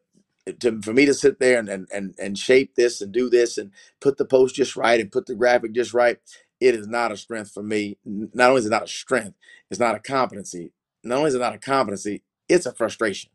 to, 0.62 0.82
for 0.82 0.94
me 0.94 1.06
to 1.06 1.14
sit 1.14 1.40
there 1.40 1.60
and, 1.60 1.70
and, 1.70 2.16
and 2.20 2.38
shape 2.38 2.76
this 2.76 3.02
and 3.02 3.12
do 3.14 3.30
this 3.30 3.58
and 3.58 3.72
put 4.02 4.18
the 4.18 4.26
post 4.26 4.56
just 4.56 4.76
right 4.78 5.00
and 5.00 5.12
put 5.12 5.28
the 5.28 5.36
graphic 5.36 5.74
just 5.74 5.94
right, 5.94 6.20
it 6.62 6.76
is 6.76 6.88
not 6.88 7.12
a 7.12 7.18
strength 7.18 7.52
for 7.54 7.64
me. 7.64 7.98
Not 8.06 8.52
only 8.52 8.60
is 8.62 8.68
it 8.68 8.72
not 8.72 8.84
a 8.84 8.88
strength, 8.88 9.38
it's 9.72 9.80
not 9.82 9.96
a 9.96 10.00
competency. 10.00 10.74
Not 11.04 11.20
only 11.20 11.30
is 11.30 11.36
it 11.36 11.40
not 11.40 11.56
a 11.56 11.60
competency, 11.60 12.24
it's 12.50 12.66
a 12.68 12.74
frustration. 12.74 13.32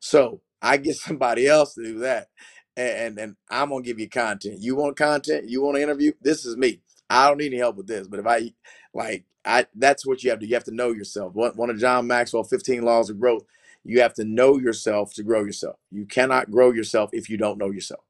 So 0.00 0.42
I 0.62 0.78
get 0.78 0.96
somebody 0.98 1.46
else 1.48 1.74
to 1.74 1.84
do 1.84 1.98
that. 2.00 2.28
And, 2.76 3.18
and 3.18 3.36
I'm 3.50 3.70
gonna 3.70 3.82
give 3.82 4.00
you 4.00 4.08
content. 4.08 4.60
You 4.60 4.76
want 4.76 4.96
content? 4.96 5.48
You 5.48 5.62
want 5.62 5.76
to 5.76 5.82
interview? 5.82 6.12
This 6.22 6.46
is 6.46 6.56
me. 6.56 6.80
I 7.10 7.28
don't 7.28 7.38
need 7.38 7.48
any 7.52 7.58
help 7.58 7.76
with 7.76 7.88
this. 7.88 8.08
But 8.08 8.20
if 8.20 8.26
I 8.26 8.52
like, 8.94 9.24
I 9.46 9.66
that's 9.76 10.06
what 10.06 10.24
you 10.24 10.30
have 10.30 10.40
to. 10.40 10.46
You 10.48 10.54
have 10.54 10.64
to 10.64 10.74
know 10.74 10.92
yourself. 10.92 11.34
One, 11.34 11.52
one 11.56 11.70
of 11.70 11.78
John 11.78 12.06
Maxwell's 12.08 12.50
15 12.50 12.82
laws 12.84 13.10
of 13.10 13.20
growth. 13.20 13.44
You 13.84 14.02
have 14.02 14.14
to 14.14 14.24
know 14.24 14.58
yourself 14.58 15.14
to 15.14 15.24
grow 15.24 15.44
yourself. 15.44 15.76
You 15.92 16.06
cannot 16.06 16.50
grow 16.50 16.72
yourself 16.72 17.10
if 17.12 17.30
you 17.30 17.38
don't 17.38 17.58
know 17.58 17.70
yourself. 17.70 18.04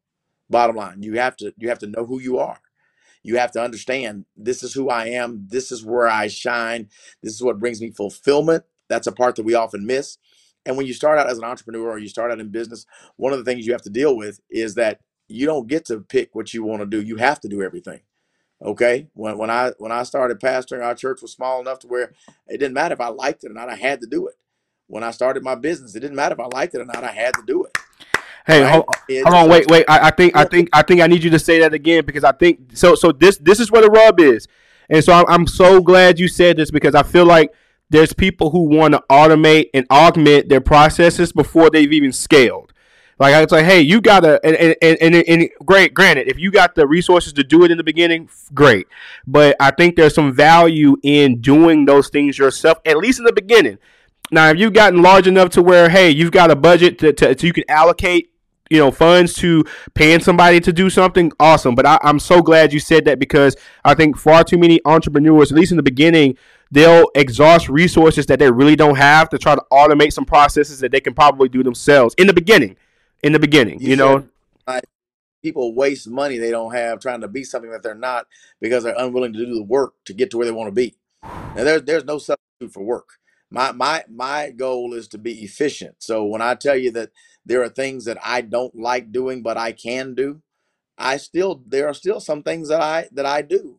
Bottom 0.51 0.77
line, 0.77 1.03
you 1.03 1.14
have 1.18 1.37
to 1.38 1.55
you 1.59 1.68
have 1.70 1.81
to 1.81 1.88
know 1.88 2.07
who 2.07 2.20
you 2.20 2.38
are 2.38 2.59
you 3.25 3.38
have 3.38 3.53
to 3.53 3.62
understand 3.62 4.27
this 4.38 4.64
is 4.64 4.75
who 4.75 4.90
I 4.90 5.09
am. 5.09 5.46
This 5.51 5.72
is 5.72 5.85
where 5.87 6.09
I 6.09 6.29
shine. 6.29 6.90
This 7.22 7.35
is 7.35 7.42
what 7.44 7.61
brings 7.61 7.83
me 7.83 7.92
fulfillment. 7.92 8.64
That's 8.88 9.09
a 9.09 9.12
part 9.12 9.37
that 9.37 9.44
we 9.44 9.55
often 9.55 9.87
miss. 9.87 10.18
And 10.66 10.79
when 10.79 10.87
you 10.87 10.94
start 10.94 11.18
out 11.18 11.31
as 11.31 11.38
an 11.38 11.44
entrepreneur 11.44 11.90
or 11.90 11.99
you 11.99 12.09
start 12.09 12.33
out 12.33 12.40
in 12.40 12.51
business, 12.51 12.87
one 13.18 13.35
of 13.35 13.40
the 13.40 13.46
things 13.46 13.66
you 13.66 13.75
have 13.75 13.83
to 13.85 13.90
deal 13.90 14.16
with 14.16 14.40
is 14.51 14.77
that 14.77 15.03
you 15.29 15.46
don't 15.46 15.68
get 15.68 15.87
to 15.87 16.01
pick 16.01 16.35
what 16.35 16.55
you 16.55 16.64
want 16.64 16.83
to 16.83 16.87
do. 16.87 17.03
You 17.03 17.18
have 17.18 17.40
to 17.42 17.49
do 17.49 17.62
everything. 17.62 18.01
Okay. 18.64 19.09
When 19.14 19.38
when 19.38 19.51
I 19.51 19.73
when 19.79 19.92
I 19.92 20.03
started 20.03 20.40
pastoring, 20.40 20.85
our 20.85 20.95
church 20.95 21.23
was 21.23 21.33
small 21.33 21.61
enough 21.61 21.79
to 21.81 21.87
where 21.87 22.12
it 22.49 22.59
didn't 22.59 22.75
matter 22.75 22.95
if 22.95 23.01
I 23.01 23.09
liked 23.09 23.45
it 23.45 23.51
or 23.51 23.55
not, 23.55 23.69
I 23.69 23.77
had 23.77 24.01
to 24.01 24.07
do 24.07 24.27
it. 24.29 24.35
When 24.88 25.03
I 25.03 25.11
started 25.11 25.42
my 25.42 25.57
business, 25.57 25.95
it 25.95 26.01
didn't 26.01 26.16
matter 26.16 26.35
if 26.35 26.40
I 26.40 26.47
liked 26.47 26.75
it 26.75 26.81
or 26.81 26.85
not, 26.85 27.05
I 27.05 27.11
had 27.11 27.35
to 27.35 27.42
do 27.47 27.64
it. 27.64 27.77
Hey, 28.47 28.62
right? 28.62 28.73
hold, 28.73 28.87
hold 29.25 29.35
on, 29.35 29.51
wait, 29.51 29.66
wait. 29.69 29.85
I, 29.88 30.07
I, 30.07 30.11
think, 30.12 30.37
I 30.37 30.45
think, 30.45 30.69
I 30.73 30.83
think 30.83 31.01
I 31.01 31.09
need 31.09 31.25
you 31.25 31.31
to 31.31 31.38
say 31.38 31.59
that 31.59 31.75
again 31.75 32.05
because 32.05 32.23
I 32.23 32.31
think 32.31 32.77
so. 32.77 32.95
So 32.95 33.11
this, 33.11 33.38
this 33.38 33.59
is 33.59 33.73
where 33.73 33.83
the 33.83 33.90
rub 33.90 34.21
is, 34.21 34.47
and 34.88 35.03
so 35.03 35.12
I'm, 35.12 35.25
I'm 35.29 35.47
so 35.49 35.81
glad 35.81 36.21
you 36.21 36.29
said 36.29 36.57
this 36.57 36.71
because 36.71 36.95
I 36.95 37.03
feel 37.03 37.25
like 37.25 37.53
there's 37.90 38.12
people 38.12 38.51
who 38.51 38.62
want 38.69 38.95
to 38.95 39.03
automate 39.11 39.71
and 39.75 39.85
augment 39.90 40.49
their 40.49 40.61
processes 40.61 41.33
before 41.33 41.71
they've 41.71 41.92
even 41.92 42.12
scaled. 42.12 42.73
Like 43.18 43.35
I 43.35 43.40
was 43.40 43.50
like, 43.50 43.64
hey, 43.64 43.81
you 43.81 44.00
gotta, 44.00 44.38
and, 44.44 44.76
and, 44.83 44.98
and, 45.00 45.14
and, 45.14 45.48
great. 45.64 45.94
Granted, 45.94 46.29
if 46.29 46.38
you 46.38 46.50
got 46.50 46.74
the 46.74 46.87
resources 46.87 47.33
to 47.35 47.44
do 47.44 47.64
it 47.64 47.70
in 47.70 47.79
the 47.79 47.85
beginning, 47.85 48.29
great. 48.52 48.87
But 49.26 49.57
I 49.59 49.70
think 49.70 49.96
there's 49.96 50.14
some 50.14 50.35
value 50.35 50.96
in 51.02 51.40
doing 51.40 51.87
those 51.87 52.11
things 52.11 52.38
yourself, 52.38 52.79
at 52.85 52.98
least 52.98 53.18
in 53.18 53.24
the 53.24 53.33
beginning. 53.33 53.79
Now, 54.31 54.50
if 54.50 54.59
you've 54.59 54.74
gotten 54.74 55.02
large 55.02 55.26
enough 55.26 55.50
to 55.50 55.62
where, 55.62 55.88
hey, 55.88 56.11
you've 56.11 56.33
got 56.33 56.50
a 56.50 56.57
budget 56.57 56.98
to, 56.98 57.12
to 57.14 57.38
so 57.38 57.46
you 57.46 57.52
can 57.52 57.64
allocate 57.68 58.33
you 58.68 58.79
know 58.79 58.90
funds 58.90 59.33
to 59.35 59.64
paying 59.94 60.20
somebody 60.20 60.59
to 60.59 60.72
do 60.72 60.90
something 60.90 61.31
awesome 61.38 61.76
but 61.76 61.87
I, 61.87 62.00
i'm 62.02 62.18
so 62.18 62.42
glad 62.42 62.72
you 62.72 62.81
said 62.81 63.05
that 63.05 63.20
because 63.20 63.57
i 63.85 63.94
think 63.94 64.16
far 64.16 64.42
too 64.42 64.59
many 64.59 64.81
entrepreneurs 64.85 65.52
at 65.52 65.57
least 65.57 65.70
in 65.70 65.76
the 65.76 65.85
beginning 65.85 66.37
they'll 66.72 67.09
exhaust 67.14 67.68
resources 67.68 68.26
that 68.26 68.40
they 68.40 68.50
really 68.50 68.74
don't 68.74 68.96
have 68.96 69.29
to 69.29 69.38
try 69.38 69.55
to 69.55 69.62
automate 69.72 70.12
some 70.12 70.24
processes 70.24 70.81
that 70.81 70.90
they 70.90 71.00
can 71.00 71.14
probably 71.14 71.48
do 71.48 71.62
themselves 71.62 72.12
in 72.18 72.26
the 72.26 72.33
beginning 72.33 72.76
in 73.22 73.33
the 73.33 73.38
beginning 73.38 73.81
you, 73.81 73.90
you 73.90 73.96
know 73.96 74.24
people 75.42 75.74
waste 75.74 76.09
money 76.09 76.38
they 76.38 76.50
don't 76.50 76.74
have 76.74 77.00
trying 77.00 77.20
to 77.20 77.29
be 77.29 77.44
something 77.44 77.70
that 77.70 77.83
they're 77.83 77.94
not 77.94 78.26
because 78.61 78.83
they're 78.83 78.96
unwilling 78.98 79.33
to 79.33 79.44
do 79.44 79.55
the 79.55 79.62
work 79.62 79.94
to 80.05 80.12
get 80.12 80.31
to 80.31 80.37
where 80.38 80.46
they 80.46 80.52
want 80.52 80.66
to 80.68 80.72
be 80.72 80.96
now 81.55 81.64
there's 81.64 81.83
there's 81.83 82.05
no 82.05 82.18
substitute 82.18 82.72
for 82.72 82.83
work 82.83 83.11
my 83.50 83.70
my 83.72 84.02
my 84.11 84.50
goal 84.50 84.94
is 84.94 85.07
to 85.09 85.18
be 85.18 85.44
efficient 85.44 85.94
so 85.98 86.24
when 86.24 86.42
i 86.42 86.55
tell 86.55 86.76
you 86.76 86.90
that 86.90 87.11
there 87.46 87.62
are 87.62 87.68
things 87.68 88.05
that 88.07 88.18
I 88.22 88.40
don't 88.40 88.74
like 88.74 89.12
doing, 89.12 89.42
but 89.42 89.57
I 89.57 89.72
can 89.72 90.14
do. 90.14 90.42
I 90.98 91.16
still 91.16 91.62
there 91.66 91.88
are 91.88 91.94
still 91.94 92.20
some 92.20 92.42
things 92.42 92.68
that 92.68 92.83
I 92.83 93.09
that 93.12 93.24
I 93.26 93.42
do. 93.42 93.79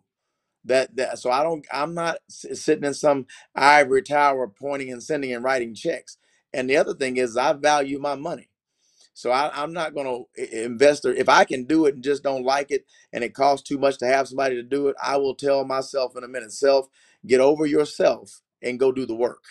That, 0.65 0.95
that 0.97 1.19
so 1.19 1.32
I 1.32 1.43
don't 1.43 1.65
I'm 1.71 1.93
not 1.93 2.17
sitting 2.30 2.84
in 2.84 2.93
some 2.93 3.26
ivory 3.56 4.04
tower 4.04 4.47
pointing 4.47 4.91
and 4.91 5.04
sending 5.04 5.34
and 5.34 5.43
writing 5.43 5.76
checks. 5.76 6.17
And 6.54 6.69
the 6.69 6.78
other 6.78 6.93
thing 6.93 7.17
is 7.17 7.38
I 7.38 7.54
value 7.54 8.00
my 8.00 8.15
money. 8.15 8.50
So 9.17 9.32
I, 9.32 9.63
am 9.63 9.73
not 9.73 9.95
going 9.95 10.27
to 10.36 10.65
invest. 10.65 11.06
If 11.06 11.30
I 11.30 11.45
can 11.45 11.65
do 11.65 11.88
it 11.88 11.95
and 11.95 12.03
just 12.03 12.23
don't 12.23 12.45
like 12.45 12.71
it, 12.71 12.86
and 13.13 13.23
it 13.23 13.34
costs 13.34 13.67
too 13.67 13.80
much 13.80 13.97
to 13.99 14.08
have 14.08 14.27
somebody 14.27 14.56
to 14.58 14.63
do 14.63 14.89
it, 14.89 14.97
I 15.03 15.17
will 15.17 15.36
tell 15.36 15.65
myself 15.65 16.17
in 16.17 16.23
a 16.25 16.30
minute, 16.30 16.53
self, 16.53 16.88
get 17.25 17.41
over 17.41 17.65
yourself 17.65 18.41
and 18.62 18.80
go 18.80 18.91
do 18.91 19.08
the 19.08 19.15
work. 19.15 19.43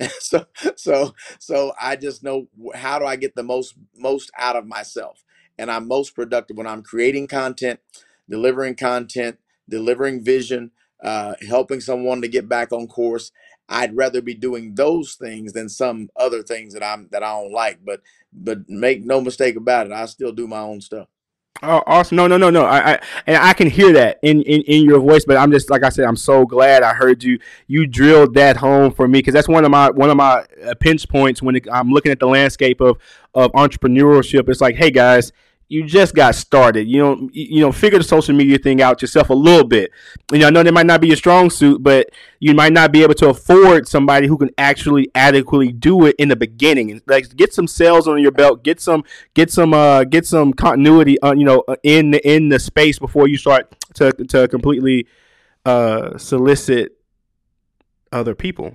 so 0.20 0.46
so 0.76 1.14
so 1.40 1.72
I 1.80 1.96
just 1.96 2.24
know 2.24 2.48
how 2.74 2.98
do 2.98 3.06
I 3.06 3.16
get 3.16 3.36
the 3.36 3.44
most 3.44 3.74
most 3.96 4.30
out 4.38 4.56
of 4.56 4.66
myself, 4.66 5.24
and 5.58 5.70
I'm 5.70 5.88
most 5.88 6.16
productive 6.16 6.56
when 6.56 6.66
I'm 6.68 6.82
creating 6.82 7.28
content, 7.28 7.80
delivering 8.28 8.76
content, 8.76 9.38
delivering 9.68 10.24
vision, 10.24 10.72
uh, 11.04 11.34
helping 11.48 11.80
someone 11.80 12.22
to 12.22 12.28
get 12.28 12.48
back 12.48 12.72
on 12.72 12.88
course. 12.88 13.32
I'd 13.70 13.96
rather 13.96 14.20
be 14.20 14.34
doing 14.34 14.74
those 14.74 15.14
things 15.14 15.52
than 15.52 15.68
some 15.68 16.10
other 16.16 16.42
things 16.42 16.74
that 16.74 16.82
I'm 16.82 17.08
that 17.12 17.22
I 17.22 17.40
don't 17.40 17.52
like. 17.52 17.78
But 17.84 18.02
but 18.32 18.68
make 18.68 19.04
no 19.04 19.20
mistake 19.20 19.56
about 19.56 19.86
it, 19.86 19.92
I 19.92 20.06
still 20.06 20.32
do 20.32 20.46
my 20.48 20.60
own 20.60 20.80
stuff. 20.80 21.06
Oh, 21.62 21.82
awesome! 21.86 22.16
No, 22.16 22.26
no, 22.26 22.38
no, 22.38 22.48
no. 22.48 22.64
I, 22.64 22.92
I 22.92 23.00
and 23.26 23.36
I 23.36 23.52
can 23.52 23.68
hear 23.68 23.92
that 23.92 24.18
in, 24.22 24.40
in 24.42 24.62
in 24.62 24.84
your 24.84 24.98
voice, 24.98 25.26
but 25.26 25.36
I'm 25.36 25.52
just 25.52 25.68
like 25.68 25.84
I 25.84 25.90
said, 25.90 26.06
I'm 26.06 26.16
so 26.16 26.46
glad 26.46 26.82
I 26.82 26.94
heard 26.94 27.22
you. 27.22 27.38
You 27.66 27.86
drilled 27.86 28.34
that 28.34 28.56
home 28.56 28.92
for 28.92 29.06
me 29.06 29.18
because 29.18 29.34
that's 29.34 29.48
one 29.48 29.64
of 29.64 29.70
my 29.70 29.90
one 29.90 30.10
of 30.10 30.16
my 30.16 30.44
uh, 30.64 30.74
pinch 30.80 31.06
points 31.08 31.42
when 31.42 31.56
it, 31.56 31.66
I'm 31.70 31.90
looking 31.90 32.12
at 32.12 32.18
the 32.18 32.26
landscape 32.26 32.80
of 32.80 32.98
of 33.34 33.52
entrepreneurship. 33.52 34.48
It's 34.48 34.62
like, 34.62 34.74
hey 34.74 34.90
guys, 34.90 35.32
you 35.70 35.84
just 35.84 36.16
got 36.16 36.34
started. 36.34 36.88
You 36.88 36.98
know, 36.98 37.28
you 37.32 37.60
know, 37.60 37.70
figure 37.70 37.96
the 37.96 38.04
social 38.04 38.34
media 38.34 38.58
thing 38.58 38.82
out 38.82 39.00
yourself 39.00 39.30
a 39.30 39.34
little 39.34 39.66
bit. 39.66 39.92
You 40.32 40.40
know, 40.40 40.48
I 40.48 40.50
know 40.50 40.64
that 40.64 40.74
might 40.74 40.84
not 40.84 41.00
be 41.00 41.12
a 41.12 41.16
strong 41.16 41.48
suit, 41.48 41.80
but 41.80 42.10
you 42.40 42.54
might 42.54 42.72
not 42.72 42.90
be 42.90 43.04
able 43.04 43.14
to 43.14 43.28
afford 43.28 43.86
somebody 43.86 44.26
who 44.26 44.36
can 44.36 44.50
actually 44.58 45.12
adequately 45.14 45.70
do 45.70 46.06
it 46.06 46.16
in 46.18 46.28
the 46.28 46.34
beginning. 46.34 47.00
Like, 47.06 47.36
get 47.36 47.54
some 47.54 47.68
sales 47.68 48.08
on 48.08 48.20
your 48.20 48.32
belt, 48.32 48.64
get 48.64 48.80
some, 48.80 49.04
get 49.34 49.52
some, 49.52 49.72
uh, 49.72 50.02
get 50.02 50.26
some 50.26 50.52
continuity, 50.52 51.20
uh, 51.20 51.34
you 51.34 51.44
know, 51.44 51.62
uh, 51.68 51.76
in 51.84 52.10
the, 52.10 52.28
in 52.28 52.48
the 52.48 52.58
space 52.58 52.98
before 52.98 53.28
you 53.28 53.36
start 53.36 53.72
to 53.94 54.10
to 54.12 54.48
completely 54.48 55.06
uh, 55.64 56.18
solicit 56.18 56.98
other 58.10 58.34
people. 58.34 58.74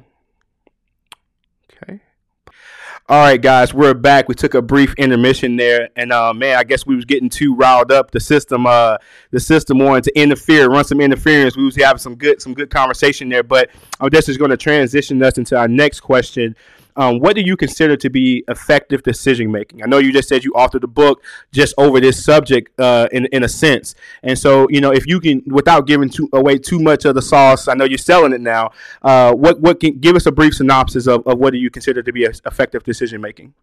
All 3.07 3.19
right, 3.19 3.39
guys, 3.39 3.71
we're 3.71 3.93
back. 3.93 4.27
We 4.27 4.33
took 4.33 4.55
a 4.55 4.63
brief 4.63 4.95
intermission 4.95 5.57
there, 5.57 5.89
and 5.95 6.11
uh, 6.11 6.33
man, 6.33 6.57
I 6.57 6.63
guess 6.63 6.87
we 6.87 6.95
was 6.95 7.05
getting 7.05 7.29
too 7.29 7.53
riled 7.53 7.91
up. 7.91 8.09
The 8.09 8.19
system, 8.19 8.65
uh, 8.65 8.97
the 9.29 9.39
system 9.39 9.77
wanted 9.77 10.05
to 10.05 10.19
interfere, 10.19 10.69
run 10.69 10.85
some 10.85 10.99
interference. 10.99 11.55
We 11.55 11.65
was 11.65 11.75
having 11.75 11.99
some 11.99 12.15
good, 12.15 12.41
some 12.41 12.55
good 12.55 12.71
conversation 12.71 13.29
there, 13.29 13.43
but 13.43 13.69
I 13.99 14.09
guess 14.09 14.27
is 14.27 14.37
going 14.37 14.49
to 14.49 14.57
transition 14.57 15.21
us 15.21 15.37
into 15.37 15.55
our 15.55 15.67
next 15.67 15.99
question, 15.99 16.55
um, 16.95 17.19
what 17.19 17.35
do 17.35 17.41
you 17.41 17.57
consider 17.57 17.97
to 17.97 18.09
be 18.09 18.43
effective 18.47 19.03
decision 19.03 19.51
making? 19.51 19.83
I 19.83 19.87
know 19.87 19.97
you 19.97 20.11
just 20.11 20.29
said 20.29 20.43
you 20.43 20.51
authored 20.53 20.81
the 20.81 20.87
book 20.87 21.21
just 21.51 21.73
over 21.77 21.99
this 21.99 22.23
subject 22.23 22.77
uh, 22.79 23.07
in 23.11 23.25
in 23.27 23.43
a 23.43 23.49
sense, 23.49 23.95
and 24.23 24.37
so 24.37 24.67
you 24.69 24.81
know 24.81 24.91
if 24.91 25.05
you 25.07 25.19
can, 25.19 25.43
without 25.47 25.87
giving 25.87 26.09
too, 26.09 26.29
away 26.33 26.57
too 26.57 26.79
much 26.79 27.05
of 27.05 27.15
the 27.15 27.21
sauce, 27.21 27.67
I 27.67 27.73
know 27.73 27.85
you're 27.85 27.97
selling 27.97 28.33
it 28.33 28.41
now. 28.41 28.71
Uh, 29.01 29.33
what 29.33 29.59
what 29.59 29.79
can 29.79 29.99
give 29.99 30.15
us 30.15 30.25
a 30.25 30.31
brief 30.31 30.55
synopsis 30.55 31.07
of, 31.07 31.25
of 31.27 31.37
what 31.37 31.51
do 31.51 31.57
you 31.57 31.69
consider 31.69 32.01
to 32.01 32.13
be 32.13 32.23
effective 32.23 32.83
decision 32.83 33.21
making? 33.21 33.53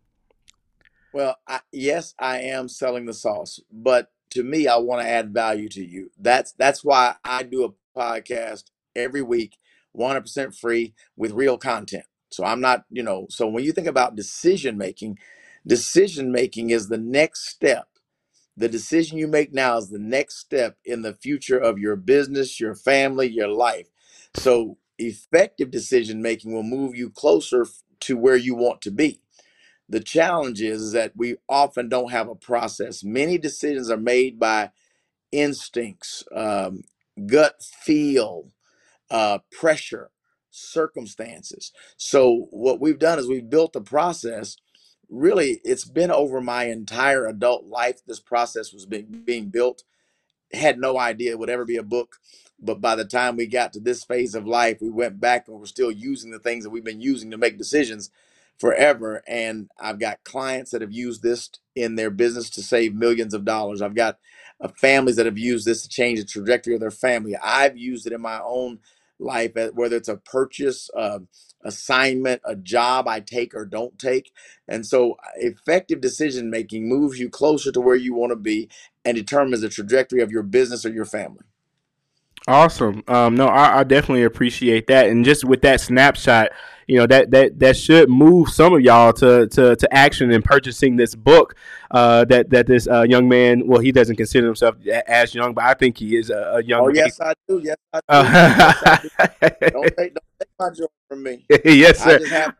Well, 1.12 1.36
I, 1.46 1.60
yes, 1.72 2.14
I 2.18 2.38
am 2.40 2.68
selling 2.68 3.04
the 3.04 3.12
sauce, 3.12 3.60
but 3.70 4.10
to 4.30 4.42
me, 4.42 4.66
I 4.66 4.76
want 4.76 5.02
to 5.02 5.08
add 5.08 5.32
value 5.32 5.68
to 5.70 5.84
you. 5.84 6.10
That's 6.18 6.52
that's 6.52 6.82
why 6.82 7.16
I 7.24 7.42
do 7.42 7.64
a 7.64 7.98
podcast 7.98 8.64
every 8.96 9.22
week, 9.22 9.58
100% 9.96 10.58
free 10.58 10.94
with 11.16 11.32
real 11.32 11.58
content. 11.58 12.04
So 12.32 12.44
I'm 12.44 12.60
not, 12.60 12.84
you 12.90 13.02
know, 13.04 13.26
so 13.30 13.46
when 13.48 13.64
you 13.64 13.72
think 13.72 13.88
about 13.88 14.16
decision 14.16 14.78
making, 14.78 15.10
Decision 15.66 16.32
making 16.32 16.70
is 16.70 16.88
the 16.88 16.98
next 16.98 17.48
step. 17.48 17.86
The 18.56 18.68
decision 18.68 19.18
you 19.18 19.28
make 19.28 19.52
now 19.54 19.78
is 19.78 19.90
the 19.90 19.98
next 20.00 20.38
step 20.38 20.78
in 20.84 21.02
the 21.02 21.14
future 21.14 21.58
of 21.58 21.78
your 21.78 21.96
business, 21.96 22.60
your 22.60 22.74
family, 22.74 23.28
your 23.28 23.48
life. 23.48 23.88
So, 24.34 24.78
effective 24.98 25.70
decision 25.70 26.22
making 26.22 26.52
will 26.54 26.64
move 26.64 26.96
you 26.96 27.10
closer 27.10 27.66
to 28.00 28.16
where 28.16 28.36
you 28.36 28.54
want 28.56 28.82
to 28.82 28.92
be. 28.92 29.22
The 29.88 30.00
challenge 30.00 30.62
is, 30.62 30.82
is 30.82 30.92
that 30.92 31.12
we 31.16 31.36
often 31.48 31.88
don't 31.88 32.12
have 32.12 32.28
a 32.28 32.34
process. 32.36 33.04
Many 33.04 33.38
decisions 33.38 33.90
are 33.90 33.98
made 33.98 34.40
by 34.40 34.70
instincts, 35.32 36.24
um, 36.34 36.84
gut 37.26 37.62
feel, 37.62 38.50
uh, 39.10 39.38
pressure, 39.52 40.10
circumstances. 40.52 41.72
So, 41.98 42.48
what 42.52 42.80
we've 42.80 43.00
done 43.00 43.18
is 43.20 43.28
we've 43.28 43.50
built 43.50 43.76
a 43.76 43.82
process. 43.82 44.58
Really, 45.10 45.60
it's 45.64 45.86
been 45.86 46.12
over 46.12 46.40
my 46.40 46.66
entire 46.66 47.26
adult 47.26 47.66
life. 47.66 48.00
This 48.06 48.20
process 48.20 48.72
was 48.72 48.86
being, 48.86 49.22
being 49.26 49.46
built. 49.50 49.84
Had 50.52 50.78
no 50.78 50.98
idea 50.98 51.32
it 51.32 51.40
would 51.40 51.50
ever 51.50 51.64
be 51.64 51.76
a 51.76 51.84
book. 51.84 52.16
But 52.60 52.80
by 52.80 52.96
the 52.96 53.04
time 53.06 53.36
we 53.36 53.46
got 53.46 53.72
to 53.74 53.80
this 53.80 54.04
phase 54.04 54.34
of 54.34 54.46
life, 54.46 54.78
we 54.80 54.90
went 54.90 55.20
back 55.20 55.48
and 55.48 55.58
we're 55.58 55.66
still 55.66 55.92
using 55.92 56.30
the 56.30 56.40
things 56.40 56.64
that 56.64 56.70
we've 56.70 56.84
been 56.84 57.02
using 57.02 57.30
to 57.32 57.38
make 57.38 57.58
decisions 57.58 58.10
forever. 58.58 59.22
And 59.28 59.70
I've 59.80 60.00
got 60.00 60.24
clients 60.24 60.72
that 60.72 60.82
have 60.82 60.92
used 60.92 61.22
this 61.22 61.50
in 61.76 61.96
their 61.96 62.10
business 62.10 62.50
to 62.50 62.62
save 62.62 62.94
millions 62.94 63.34
of 63.34 63.44
dollars. 63.44 63.82
I've 63.82 63.96
got 63.96 64.18
uh, 64.60 64.68
families 64.68 65.16
that 65.16 65.26
have 65.26 65.38
used 65.38 65.66
this 65.66 65.82
to 65.82 65.88
change 65.90 66.20
the 66.20 66.26
trajectory 66.26 66.74
of 66.74 66.80
their 66.80 66.90
family. 66.92 67.36
I've 67.42 67.76
used 67.76 68.06
it 68.06 68.12
in 68.14 68.22
my 68.22 68.40
own 68.44 68.80
life, 69.22 69.56
uh, 69.56 69.70
whether 69.74 69.96
it's 69.96 70.08
a 70.08 70.16
purchase, 70.16 70.90
uh, 70.96 71.20
assignment, 71.64 72.42
a 72.44 72.56
job 72.56 73.06
I 73.06 73.20
take 73.20 73.54
or 73.54 73.64
don't 73.64 73.98
take. 73.98 74.32
And 74.68 74.86
so, 74.86 75.12
uh, 75.12 75.30
effective 75.36 76.00
decision 76.00 76.50
making 76.50 76.88
moves 76.88 77.18
you 77.18 77.28
closer 77.28 77.72
to 77.72 77.80
where 77.80 77.96
you 77.96 78.14
want 78.14 78.30
to 78.30 78.36
be 78.36 78.68
and 79.04 79.16
determines 79.16 79.62
the 79.62 79.68
trajectory 79.68 80.20
of 80.20 80.30
your 80.30 80.42
business 80.42 80.84
or 80.84 80.90
your 80.90 81.04
family. 81.04 81.44
Awesome. 82.48 83.04
Um, 83.06 83.36
no, 83.36 83.46
I, 83.46 83.80
I, 83.80 83.84
definitely 83.84 84.24
appreciate 84.24 84.88
that. 84.88 85.08
And 85.08 85.24
just 85.24 85.44
with 85.44 85.62
that 85.62 85.80
snapshot, 85.80 86.50
you 86.92 86.98
know 86.98 87.06
that 87.06 87.30
that 87.30 87.58
that 87.58 87.74
should 87.74 88.10
move 88.10 88.50
some 88.50 88.74
of 88.74 88.82
y'all 88.82 89.14
to 89.14 89.46
to, 89.48 89.74
to 89.74 89.94
action 89.94 90.30
in 90.30 90.42
purchasing 90.42 90.96
this 90.96 91.14
book. 91.14 91.56
Uh, 91.90 92.26
that 92.26 92.50
that 92.50 92.66
this 92.66 92.86
uh, 92.86 93.00
young 93.00 93.26
man, 93.26 93.66
well, 93.66 93.80
he 93.80 93.92
doesn't 93.92 94.16
consider 94.16 94.46
himself 94.46 94.76
as 95.06 95.34
young, 95.34 95.54
but 95.54 95.64
I 95.64 95.72
think 95.72 95.96
he 95.96 96.16
is 96.16 96.28
a, 96.28 96.56
a 96.56 96.62
young. 96.62 96.82
Oh 96.82 96.86
man. 96.86 96.96
yes, 96.96 97.18
I 97.18 97.32
do. 97.48 97.62
Yes, 97.64 97.76
I 97.94 97.98
do. 97.98 98.02
Uh, 98.10 98.22
yes, 98.22 99.10
I 99.42 99.48
do. 99.48 99.70
don't 99.70 99.96
take 99.96 100.14
don't 100.14 100.24
take 100.38 100.48
my 100.58 100.68
joy 100.68 100.84
from 101.08 101.22
me. 101.22 101.46
yes, 101.64 101.98
sir. 102.04 102.16
I 102.16 102.18
just 102.18 102.32
have 102.32 102.56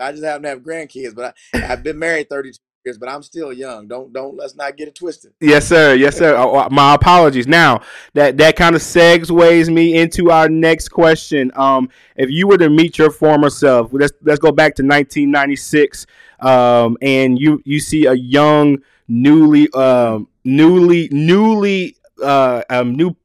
I 0.00 0.10
just 0.10 0.24
happen 0.24 0.42
to 0.42 0.48
have 0.48 0.60
grandkids, 0.60 1.14
but 1.14 1.36
I, 1.54 1.72
I've 1.72 1.84
been 1.84 1.98
married 2.00 2.28
thirty 2.28 2.50
two 2.50 2.58
years, 2.84 2.98
but 2.98 3.08
I'm 3.08 3.22
still 3.22 3.52
young. 3.52 3.86
Don't 3.86 4.12
don't 4.12 4.36
let's 4.36 4.54
not 4.54 4.76
get 4.76 4.88
it 4.88 4.94
twisted. 4.94 5.32
Yes, 5.40 5.66
sir. 5.66 5.94
Yes, 5.94 6.16
sir. 6.16 6.36
Oh, 6.36 6.56
oh, 6.56 6.68
my 6.70 6.94
apologies. 6.94 7.46
Now 7.46 7.82
that 8.14 8.36
that 8.38 8.56
kind 8.56 8.74
of 8.74 8.82
segues 8.82 9.72
me 9.72 9.96
into 9.96 10.30
our 10.30 10.48
next 10.48 10.88
question. 10.88 11.50
Um, 11.54 11.88
if 12.16 12.30
you 12.30 12.46
were 12.46 12.58
to 12.58 12.70
meet 12.70 12.98
your 12.98 13.10
former 13.10 13.50
self, 13.50 13.90
let's 13.92 14.12
let's 14.22 14.38
go 14.38 14.52
back 14.52 14.74
to 14.76 14.82
1996, 14.82 16.06
um, 16.40 16.96
and 17.02 17.38
you 17.38 17.62
you 17.64 17.80
see 17.80 18.06
a 18.06 18.14
young, 18.14 18.78
newly 19.08 19.70
um, 19.72 20.28
newly 20.44 21.08
newly 21.10 21.96
uh, 22.22 22.62
um, 22.70 22.94
new 22.94 23.16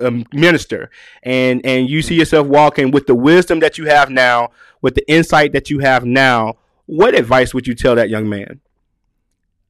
um, 0.00 0.24
minister 0.32 0.88
and 1.24 1.60
and 1.66 1.90
you 1.90 2.00
see 2.00 2.14
yourself 2.14 2.46
walking 2.46 2.92
with 2.92 3.08
the 3.08 3.14
wisdom 3.14 3.58
that 3.58 3.76
you 3.76 3.86
have 3.86 4.08
now 4.08 4.50
with 4.82 4.94
the 4.94 5.10
insight 5.10 5.52
that 5.52 5.68
you 5.68 5.80
have 5.80 6.04
now 6.04 6.54
what 6.86 7.12
advice 7.12 7.52
would 7.52 7.66
you 7.66 7.74
tell 7.74 7.96
that 7.96 8.08
young 8.08 8.28
man 8.28 8.60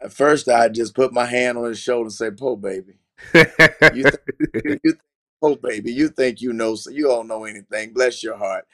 at 0.04 0.12
first, 0.14 0.48
I 0.48 0.68
just 0.70 0.96
put 0.96 1.14
my 1.14 1.26
hand 1.26 1.58
on 1.58 1.66
his 1.66 1.80
shoulder 1.80 2.04
and 2.06 2.14
say, 2.14 2.32
"Po, 2.32 2.56
baby." 2.56 2.94
you, 3.34 4.04
think, 4.04 4.20
you, 4.84 4.94
po, 5.42 5.56
baby. 5.56 5.92
You 5.92 6.08
think 6.08 6.42
you 6.42 6.54
know? 6.54 6.76
So 6.76 6.90
you 6.90 7.04
don't 7.04 7.28
know 7.28 7.44
anything. 7.46 7.94
Bless 7.94 8.22
your 8.22 8.38
heart. 8.38 8.66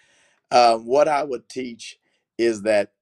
Um, 0.52 0.86
what 0.86 1.08
I 1.08 1.24
would 1.24 1.48
teach 1.48 1.98
is 2.38 2.62
that 2.62 2.92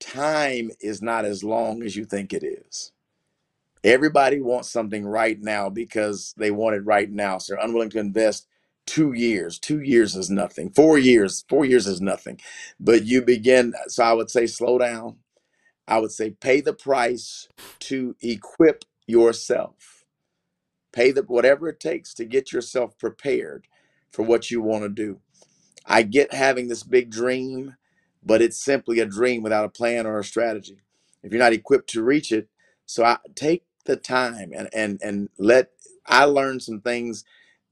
time 0.00 0.70
is 0.80 1.02
not 1.02 1.24
as 1.24 1.44
long 1.44 1.82
as 1.82 1.96
you 1.96 2.04
think 2.04 2.32
it 2.32 2.44
is. 2.44 2.92
Everybody 3.84 4.40
wants 4.40 4.70
something 4.70 5.06
right 5.06 5.40
now 5.40 5.70
because 5.70 6.34
they 6.36 6.50
want 6.50 6.76
it 6.76 6.84
right 6.84 7.10
now. 7.10 7.38
So 7.38 7.54
they're 7.54 7.64
unwilling 7.64 7.90
to 7.90 7.98
invest 7.98 8.46
two 8.86 9.12
years. 9.14 9.58
Two 9.58 9.80
years 9.80 10.16
is 10.16 10.30
nothing. 10.30 10.70
Four 10.70 10.98
years. 10.98 11.44
Four 11.48 11.64
years 11.64 11.86
is 11.86 12.00
nothing. 12.00 12.40
But 12.80 13.04
you 13.04 13.22
begin. 13.22 13.74
So 13.88 14.04
I 14.04 14.12
would 14.12 14.30
say, 14.30 14.46
slow 14.46 14.78
down 14.78 15.16
I 15.90 16.00
would 16.00 16.12
say 16.12 16.32
pay 16.32 16.62
the 16.62 16.74
price 16.74 17.48
to 17.82 18.16
equip 18.22 18.84
yourself. 19.08 20.04
Pay 20.92 21.12
the 21.12 21.22
whatever 21.22 21.68
it 21.68 21.80
takes 21.80 22.14
to 22.14 22.24
get 22.26 22.52
yourself 22.52 22.98
prepared 22.98 23.66
for 24.12 24.24
what 24.24 24.50
you 24.50 24.62
want 24.62 24.84
to 24.84 24.90
do. 24.90 25.20
I 25.86 26.02
get 26.02 26.34
having 26.34 26.68
this 26.68 26.82
big 26.84 27.10
dream, 27.10 27.76
but 28.24 28.42
it's 28.42 28.62
simply 28.62 29.00
a 29.00 29.06
dream 29.06 29.42
without 29.42 29.64
a 29.64 29.70
plan 29.70 30.06
or 30.06 30.18
a 30.18 30.24
strategy. 30.24 30.78
If 31.22 31.32
you're 31.32 31.40
not 31.42 31.52
equipped 31.52 31.90
to 31.90 32.02
reach 32.02 32.32
it, 32.32 32.48
so 32.86 33.04
I 33.04 33.18
take 33.34 33.64
the 33.86 33.96
time 33.96 34.52
and 34.56 34.68
and 34.74 35.00
and 35.02 35.28
let 35.38 35.70
I 36.06 36.24
learned 36.24 36.62
some 36.62 36.80
things 36.80 37.24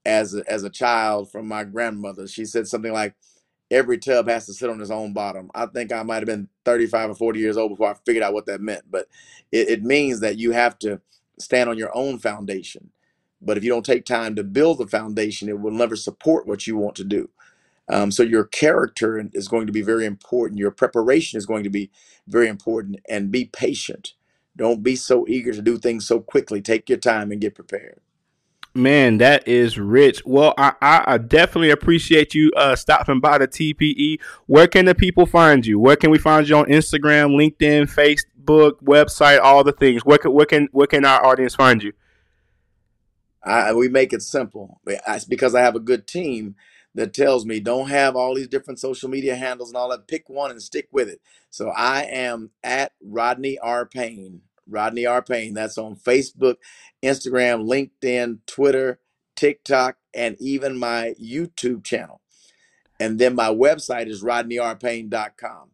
as 0.07 0.35
a, 0.35 0.45
as 0.51 0.65
a 0.65 0.71
child 0.71 1.31
from 1.31 1.49
my 1.49 1.65
grandmother. 1.65 2.29
She 2.29 2.45
said 2.45 2.69
something 2.69 2.93
like 2.93 3.15
every 3.71 3.99
tub 3.99 4.29
has 4.29 4.47
to 4.47 4.53
sit 4.53 4.71
on 4.71 4.81
its 4.81 4.91
own 4.91 5.13
bottom. 5.13 5.51
I 5.55 5.67
think 5.67 5.93
I 5.93 6.03
might 6.03 6.17
have 6.17 6.27
been 6.27 6.49
35 6.65 7.11
or 7.11 7.15
40 7.15 7.41
years 7.41 7.57
old 7.57 7.71
before 7.71 7.91
I 7.91 7.95
figured 8.07 8.25
out 8.25 8.33
what 8.33 8.47
that 8.47 8.61
meant. 8.61 8.85
But 8.91 9.09
it, 9.53 9.69
it, 9.69 9.83
means 9.83 10.21
that 10.21 10.39
you 10.39 10.53
have 10.53 10.79
to 10.81 11.01
stand 11.39 11.69
on 11.69 11.79
your 11.79 11.95
own 11.97 12.19
foundation. 12.19 12.91
But 13.41 13.57
if 13.57 13.65
you 13.65 13.71
don't 13.71 13.85
take 13.87 14.05
time 14.05 14.35
to 14.37 14.45
build 14.45 14.79
the 14.79 14.87
foundation, 14.87 15.49
it 15.49 15.61
will 15.61 15.71
never 15.71 15.97
support 15.97 16.47
what 16.47 16.67
you 16.67 16.77
want 16.77 16.97
to 16.97 17.05
do. 17.05 17.29
Um, 17.89 18.11
so 18.11 18.23
your 18.23 18.45
character 18.45 19.23
is 19.33 19.49
going 19.49 19.67
to 19.67 19.73
be 19.73 19.83
very 19.83 20.05
important. 20.05 20.59
Your 20.59 20.71
preparation 20.71 21.39
is 21.39 21.47
going 21.47 21.65
to 21.65 21.71
be 21.71 21.91
very 22.27 22.49
important. 22.49 23.01
And 23.09 23.31
be 23.31 23.47
patient. 23.47 24.15
Don't 24.57 24.83
be 24.83 24.97
so 24.97 25.25
eager 25.29 25.53
to 25.53 25.63
do 25.63 25.79
things 25.79 26.07
so 26.07 26.21
quickly. 26.21 26.61
Take 26.61 26.89
your 26.89 26.99
time 26.99 27.31
and 27.31 27.41
get 27.41 27.55
prepared. 27.55 28.01
Man, 28.75 29.19
that 29.19 29.49
is 29.49 29.79
rich. 29.79 30.23
Well, 30.25 30.55
I, 30.57 30.73
I, 30.81 31.19
definitely 31.19 31.71
appreciate 31.71 32.35
you 32.35 32.53
uh, 32.57 32.77
stopping 32.77 33.19
by 33.19 33.39
the 33.39 33.49
TPE. 33.49 34.21
Where 34.47 34.69
can 34.69 34.85
the 34.85 34.95
people 34.95 35.27
find 35.27 35.67
you? 35.67 35.79
Where 35.81 35.97
can 35.97 36.11
we 36.11 36.19
find 36.19 36.49
you 36.49 36.57
on 36.57 36.67
Instagram, 36.67 37.35
LinkedIn, 37.35 37.93
Facebook, 37.93 38.83
website, 38.83 39.41
all 39.41 39.65
the 39.65 39.73
things? 39.73 40.05
Where 40.05 40.19
can 40.19 40.33
where 40.33 40.47
can 40.47 40.69
where 40.71 40.87
can 40.87 41.05
our 41.05 41.25
audience 41.27 41.55
find 41.55 41.83
you? 41.83 41.93
I, 43.43 43.73
we 43.73 43.89
make 43.89 44.13
it 44.13 44.23
simple. 44.23 44.81
It's 44.87 45.25
because 45.25 45.55
I 45.55 45.63
have 45.63 45.75
a 45.75 45.81
good 45.81 46.07
team 46.07 46.55
that 46.95 47.15
tells 47.15 47.47
me 47.47 47.61
don't 47.61 47.89
have 47.89 48.17
all 48.17 48.35
these 48.35 48.49
different 48.49 48.81
social 48.81 49.09
media 49.09 49.35
handles 49.35 49.71
and 49.71 49.77
all 49.77 49.89
that. 49.89 50.09
Pick 50.09 50.29
one 50.29 50.51
and 50.51 50.63
stick 50.63 50.89
with 50.93 51.09
it. 51.09 51.21
So 51.51 51.71
I 51.71 52.03
am 52.03 52.51
at 52.63 52.93
Rodney 53.03 53.59
R. 53.59 53.87
Payne 53.87 54.43
Rodney 54.69 55.07
R. 55.07 55.23
Payne. 55.23 55.55
That's 55.55 55.79
on 55.79 55.97
Facebook, 55.97 56.57
Instagram, 57.03 57.67
LinkedIn, 57.67 58.41
Twitter, 58.47 59.01
TikTok, 59.37 59.97
and 60.15 60.37
even 60.41 60.79
my 60.79 61.15
YouTube 61.23 61.85
channel. 61.85 62.21
And 63.01 63.19
then 63.19 63.35
my 63.35 63.49
website 63.49 64.09
is 64.09 64.23
rodneyrpayne.com. 64.23 65.71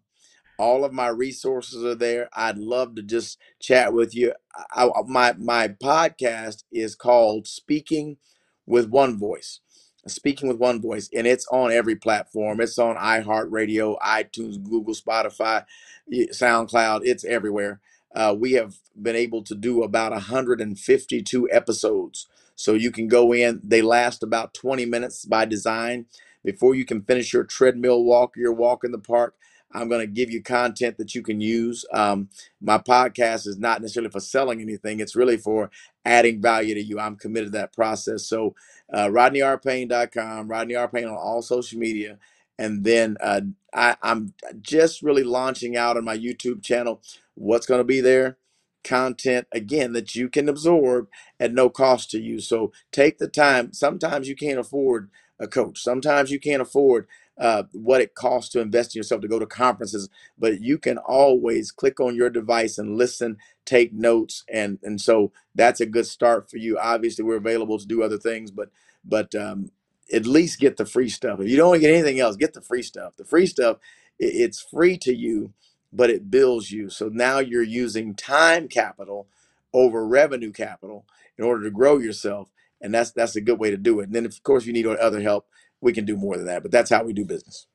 All 0.59 0.85
of 0.85 0.93
my 0.93 1.09
resources 1.09 1.83
are 1.85 1.95
there. 1.95 2.29
I'd 2.33 2.59
love 2.59 2.95
to 2.97 3.03
just 3.03 3.39
chat 3.59 3.93
with 3.93 4.15
you. 4.15 4.35
I, 4.71 4.89
my 5.07 5.35
my 5.37 5.69
podcast 5.69 6.63
is 6.71 6.95
called 6.95 7.49
Speaking 7.49 8.19
with 8.67 8.89
One 8.89 9.19
Voice. 9.19 9.61
Speaking 10.07 10.49
with 10.49 10.59
One 10.59 10.81
Voice, 10.81 11.09
and 11.13 11.27
it's 11.27 11.47
on 11.51 11.73
every 11.73 11.97
platform. 11.97 12.61
It's 12.61 12.79
on 12.79 12.97
iHeartRadio, 12.97 13.99
iTunes, 14.01 14.63
Google, 14.63 14.95
Spotify, 14.95 15.65
SoundCloud. 16.13 17.01
It's 17.05 17.25
everywhere 17.25 17.81
uh, 18.15 18.35
we 18.39 18.53
have 18.53 18.77
been 19.01 19.17
able 19.17 19.43
to 19.45 19.55
do 19.55 19.83
about 19.83 20.13
152 20.13 21.49
episodes. 21.51 22.29
So 22.57 22.75
you 22.75 22.91
can 22.91 23.09
go 23.09 23.33
in, 23.33 23.61
they 23.65 23.83
last 23.83 24.23
about 24.23 24.55
20 24.55 24.87
minutes 24.87 25.25
by 25.25 25.45
design. 25.45 26.07
Before 26.45 26.75
you 26.75 26.85
can 26.85 27.03
finish 27.03 27.33
your 27.33 27.45
treadmill 27.45 28.05
walk 28.05 28.37
your 28.37 28.53
walk 28.53 28.85
in 28.85 28.93
the 28.93 28.99
park, 28.99 29.35
I'm 29.73 29.89
going 29.89 30.01
to 30.03 30.07
give 30.07 30.31
you 30.31 30.43
content 30.43 30.99
that 30.99 31.15
you 31.15 31.23
can 31.23 31.41
use. 31.41 31.85
Um, 31.93 32.29
my 32.61 32.79
podcast 32.79 33.47
is 33.47 33.59
not 33.59 33.81
necessarily 33.81 34.11
for 34.11 34.21
selling 34.21 34.61
anything, 34.61 35.01
it's 35.01 35.17
really 35.17 35.37
for 35.37 35.71
adding 36.05 36.41
value 36.41 36.75
to 36.75 36.83
you. 36.83 37.01
I'm 37.01 37.17
committed 37.17 37.53
to 37.53 37.59
that 37.59 37.73
process. 37.73 38.25
So, 38.27 38.55
uh, 38.93 39.09
RodneyRPayne.com, 39.09 40.49
Rodney 40.49 40.77
R. 40.77 40.91
On 40.95 41.09
all 41.09 41.43
social 41.43 41.79
media. 41.79 42.19
And 42.57 42.85
then 42.85 43.17
uh, 43.21 43.41
I, 43.75 43.97
I'm 44.03 44.35
just 44.61 45.03
really 45.03 45.25
launching 45.25 45.77
out 45.77 45.97
on 45.97 46.05
my 46.05 46.17
YouTube 46.17 46.63
channel 46.63 47.03
what's 47.37 47.67
going 47.67 47.81
to 47.81 47.85
be 47.85 48.01
there 48.01 48.39
content 48.85 49.47
again 49.53 49.93
that 49.95 50.15
you 50.15 50.29
can 50.29 50.49
absorb 50.49 51.09
at 51.41 51.53
no 51.53 51.71
cost 51.71 52.11
to 52.11 52.21
you 52.21 52.41
so 52.41 52.73
take 52.93 53.19
the 53.19 53.29
time 53.29 53.73
sometimes 53.73 54.29
you 54.29 54.37
can't 54.37 54.59
afford 54.61 55.11
a 55.41 55.49
coach 55.49 55.81
sometimes 55.83 56.31
you 56.31 56.41
can't 56.41 56.63
afford 56.63 56.99
uh, 57.39 57.65
what 57.73 58.01
it 58.01 58.15
costs 58.15 58.51
to 58.53 58.61
invest 58.61 58.95
in 58.95 59.01
yourself 59.01 59.21
to 59.21 59.29
go 59.29 59.39
to 59.39 59.47
conferences, 59.47 60.09
but 60.39 60.61
you 60.61 60.79
can 60.79 60.99
always 60.99 61.73
click 61.73 62.01
on 62.01 62.15
your 62.15 62.31
device 62.31 62.79
and 62.79 62.97
listen, 62.97 63.37
take 63.65 63.93
notes, 63.93 64.45
and 64.49 64.79
and 64.83 65.01
so 65.01 65.33
that's 65.55 65.81
a 65.81 65.87
good 65.87 66.07
start 66.07 66.49
for 66.51 66.59
you. 66.59 66.79
Obviously, 66.79 67.25
we're 67.25 67.37
available 67.37 67.79
to 67.79 67.87
do 67.87 68.03
other 68.03 68.19
things, 68.19 68.51
but 68.51 68.71
but 69.05 69.35
um, 69.35 69.71
at 70.13 70.27
least 70.27 70.61
get 70.61 70.77
the 70.77 70.87
free 70.87 71.09
stuff. 71.09 71.41
If 71.41 71.49
you 71.49 71.57
don't 71.57 71.81
get 71.81 71.93
anything 71.93 72.21
else, 72.21 72.37
get 72.37 72.55
the 72.55 72.61
free 72.61 72.83
stuff. 72.83 73.17
The 73.17 73.25
free 73.25 73.47
stuff, 73.47 73.79
it's 74.19 74.61
free 74.63 74.97
to 74.99 75.15
you, 75.15 75.53
but 75.95 76.11
it 76.11 76.31
bills 76.31 76.71
you. 76.71 76.91
So 76.91 77.09
now 77.09 77.39
you're 77.39 77.63
using 77.63 78.15
time 78.15 78.69
capital 78.69 79.29
over 79.73 80.07
revenue 80.07 80.53
capital 80.53 81.07
in 81.39 81.45
order 81.45 81.63
to 81.65 81.71
grow 81.71 81.99
yourself, 81.99 82.51
and 82.81 82.93
that's 82.93 83.13
that's 83.13 83.37
a 83.37 83.41
good 83.41 83.59
way 83.59 83.71
to 83.71 83.77
do 83.77 84.01
it. 84.01 84.05
And 84.05 84.15
then, 84.15 84.27
of 84.27 84.43
course, 84.43 84.67
you 84.67 84.73
need 84.73 84.87
other 84.87 85.21
help. 85.21 85.47
We 85.81 85.93
can 85.93 86.05
do 86.05 86.17
more 86.17 86.37
than 86.37 86.47
that, 86.47 86.63
but 86.63 86.71
that's 86.71 86.91
how 86.91 87.05
we 87.05 87.13
do 87.13 87.25
business. 87.25 87.67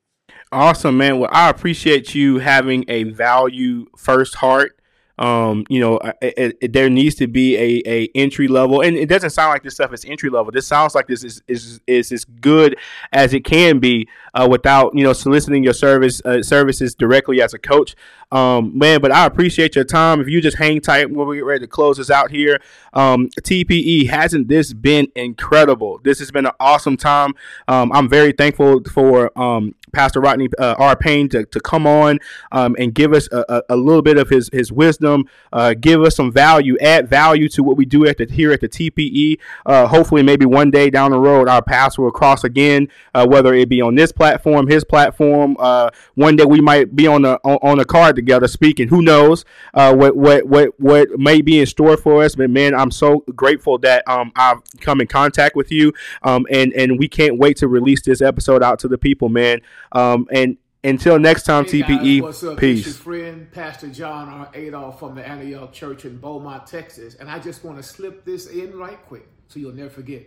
Awesome, 0.52 0.96
man. 0.96 1.18
Well, 1.18 1.30
I 1.32 1.48
appreciate 1.48 2.14
you 2.14 2.38
having 2.38 2.84
a 2.88 3.04
value 3.04 3.86
first 3.96 4.36
heart 4.36 4.79
um, 5.20 5.66
you 5.68 5.80
know, 5.80 5.98
it, 6.22 6.56
it, 6.62 6.72
there 6.72 6.88
needs 6.88 7.14
to 7.16 7.26
be 7.26 7.54
a, 7.56 7.82
a 7.86 8.08
entry 8.14 8.48
level, 8.48 8.80
and 8.80 8.96
it 8.96 9.06
doesn't 9.06 9.30
sound 9.30 9.50
like 9.50 9.62
this 9.62 9.74
stuff 9.74 9.92
is 9.92 10.06
entry 10.06 10.30
level. 10.30 10.50
This 10.50 10.66
sounds 10.66 10.94
like 10.94 11.06
this 11.06 11.22
is 11.22 11.42
is, 11.46 11.80
is 11.86 12.10
as 12.10 12.24
good 12.24 12.76
as 13.12 13.34
it 13.34 13.44
can 13.44 13.78
be 13.78 14.08
uh, 14.32 14.48
without 14.50 14.94
you 14.94 15.04
know 15.04 15.12
soliciting 15.12 15.62
your 15.62 15.74
service 15.74 16.22
uh, 16.24 16.42
services 16.42 16.94
directly 16.94 17.42
as 17.42 17.52
a 17.52 17.58
coach. 17.58 17.94
Um, 18.32 18.78
man, 18.78 19.00
but 19.00 19.12
I 19.12 19.26
appreciate 19.26 19.74
your 19.74 19.84
time. 19.84 20.20
If 20.20 20.28
you 20.28 20.40
just 20.40 20.56
hang 20.56 20.80
tight 20.80 21.10
when 21.10 21.28
we 21.28 21.36
get 21.36 21.44
ready 21.44 21.60
to 21.60 21.68
close 21.68 21.98
this 21.98 22.10
out 22.10 22.30
here, 22.30 22.60
um, 22.94 23.28
TPE 23.42 24.08
hasn't 24.08 24.48
this 24.48 24.72
been 24.72 25.08
incredible? 25.14 26.00
This 26.02 26.18
has 26.20 26.30
been 26.30 26.46
an 26.46 26.52
awesome 26.60 26.96
time. 26.96 27.34
Um, 27.68 27.92
I'm 27.92 28.08
very 28.08 28.32
thankful 28.32 28.82
for 28.84 29.36
um, 29.38 29.74
Pastor 29.92 30.20
Rodney 30.20 30.48
uh, 30.58 30.76
R. 30.78 30.96
Payne 30.96 31.28
to, 31.30 31.44
to 31.44 31.60
come 31.60 31.86
on 31.86 32.18
um, 32.52 32.76
and 32.78 32.94
give 32.94 33.12
us 33.12 33.28
a, 33.32 33.44
a, 33.48 33.62
a, 33.70 33.76
little 33.76 34.02
bit 34.02 34.16
of 34.18 34.28
his, 34.28 34.48
his 34.52 34.70
wisdom, 34.70 35.09
uh, 35.52 35.74
give 35.74 36.02
us 36.02 36.16
some 36.16 36.32
value, 36.32 36.76
add 36.80 37.08
value 37.08 37.48
to 37.50 37.62
what 37.62 37.76
we 37.76 37.84
do 37.84 38.06
at 38.06 38.18
the, 38.18 38.26
here 38.26 38.52
at 38.52 38.60
the 38.60 38.68
TPE. 38.68 39.38
Uh, 39.66 39.86
hopefully, 39.86 40.22
maybe 40.22 40.46
one 40.46 40.70
day 40.70 40.90
down 40.90 41.10
the 41.10 41.18
road, 41.18 41.48
our 41.48 41.62
paths 41.62 41.98
will 41.98 42.10
cross 42.10 42.44
again, 42.44 42.88
uh, 43.14 43.26
whether 43.26 43.54
it 43.54 43.68
be 43.68 43.80
on 43.80 43.94
this 43.94 44.12
platform, 44.12 44.68
his 44.68 44.84
platform. 44.84 45.56
Uh, 45.58 45.90
one 46.14 46.36
day 46.36 46.44
we 46.44 46.60
might 46.60 46.94
be 46.94 47.06
on 47.06 47.24
a 47.24 47.34
on, 47.44 47.58
on 47.62 47.80
a 47.80 47.84
card 47.84 48.16
together 48.16 48.48
speaking. 48.48 48.88
Who 48.88 49.02
knows 49.02 49.44
uh, 49.74 49.94
what 49.94 50.16
what 50.16 50.46
what 50.46 50.78
what 50.78 51.08
may 51.18 51.40
be 51.40 51.60
in 51.60 51.66
store 51.66 51.96
for 51.96 52.22
us? 52.22 52.34
But 52.34 52.50
man, 52.50 52.74
I'm 52.74 52.90
so 52.90 53.24
grateful 53.34 53.78
that 53.78 54.06
um, 54.08 54.32
I've 54.36 54.58
come 54.80 55.00
in 55.00 55.06
contact 55.06 55.56
with 55.56 55.70
you, 55.70 55.92
um, 56.22 56.46
and 56.50 56.72
and 56.72 56.98
we 56.98 57.08
can't 57.08 57.38
wait 57.38 57.56
to 57.58 57.68
release 57.68 58.02
this 58.02 58.20
episode 58.22 58.62
out 58.62 58.78
to 58.80 58.88
the 58.88 58.98
people, 58.98 59.28
man. 59.28 59.60
Um, 59.92 60.26
and 60.32 60.56
until 60.82 61.18
next 61.18 61.42
time, 61.44 61.64
hey 61.64 61.82
TPE. 61.82 62.20
Guys, 62.20 62.42
what's 62.42 62.60
Peace. 62.60 62.86
It's 62.86 62.86
your 62.86 62.94
friend, 62.94 63.52
Pastor 63.52 63.88
John 63.88 64.28
R. 64.28 64.48
Adolph 64.54 64.98
from 64.98 65.14
the 65.14 65.26
Antioch 65.26 65.72
Church 65.72 66.04
in 66.04 66.18
Beaumont, 66.18 66.66
Texas. 66.66 67.14
And 67.16 67.30
I 67.30 67.38
just 67.38 67.64
want 67.64 67.76
to 67.76 67.82
slip 67.82 68.24
this 68.24 68.46
in 68.46 68.76
right 68.76 68.98
quick 69.06 69.26
so 69.48 69.58
you'll 69.60 69.72
never 69.72 69.90
forget. 69.90 70.22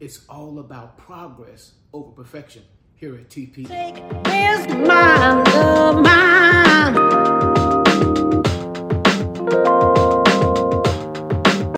It's 0.00 0.26
all 0.28 0.58
about 0.58 0.98
progress 0.98 1.72
over 1.92 2.10
perfection 2.10 2.62
here 2.96 3.14
at 3.14 3.30
TPE. 3.30 3.68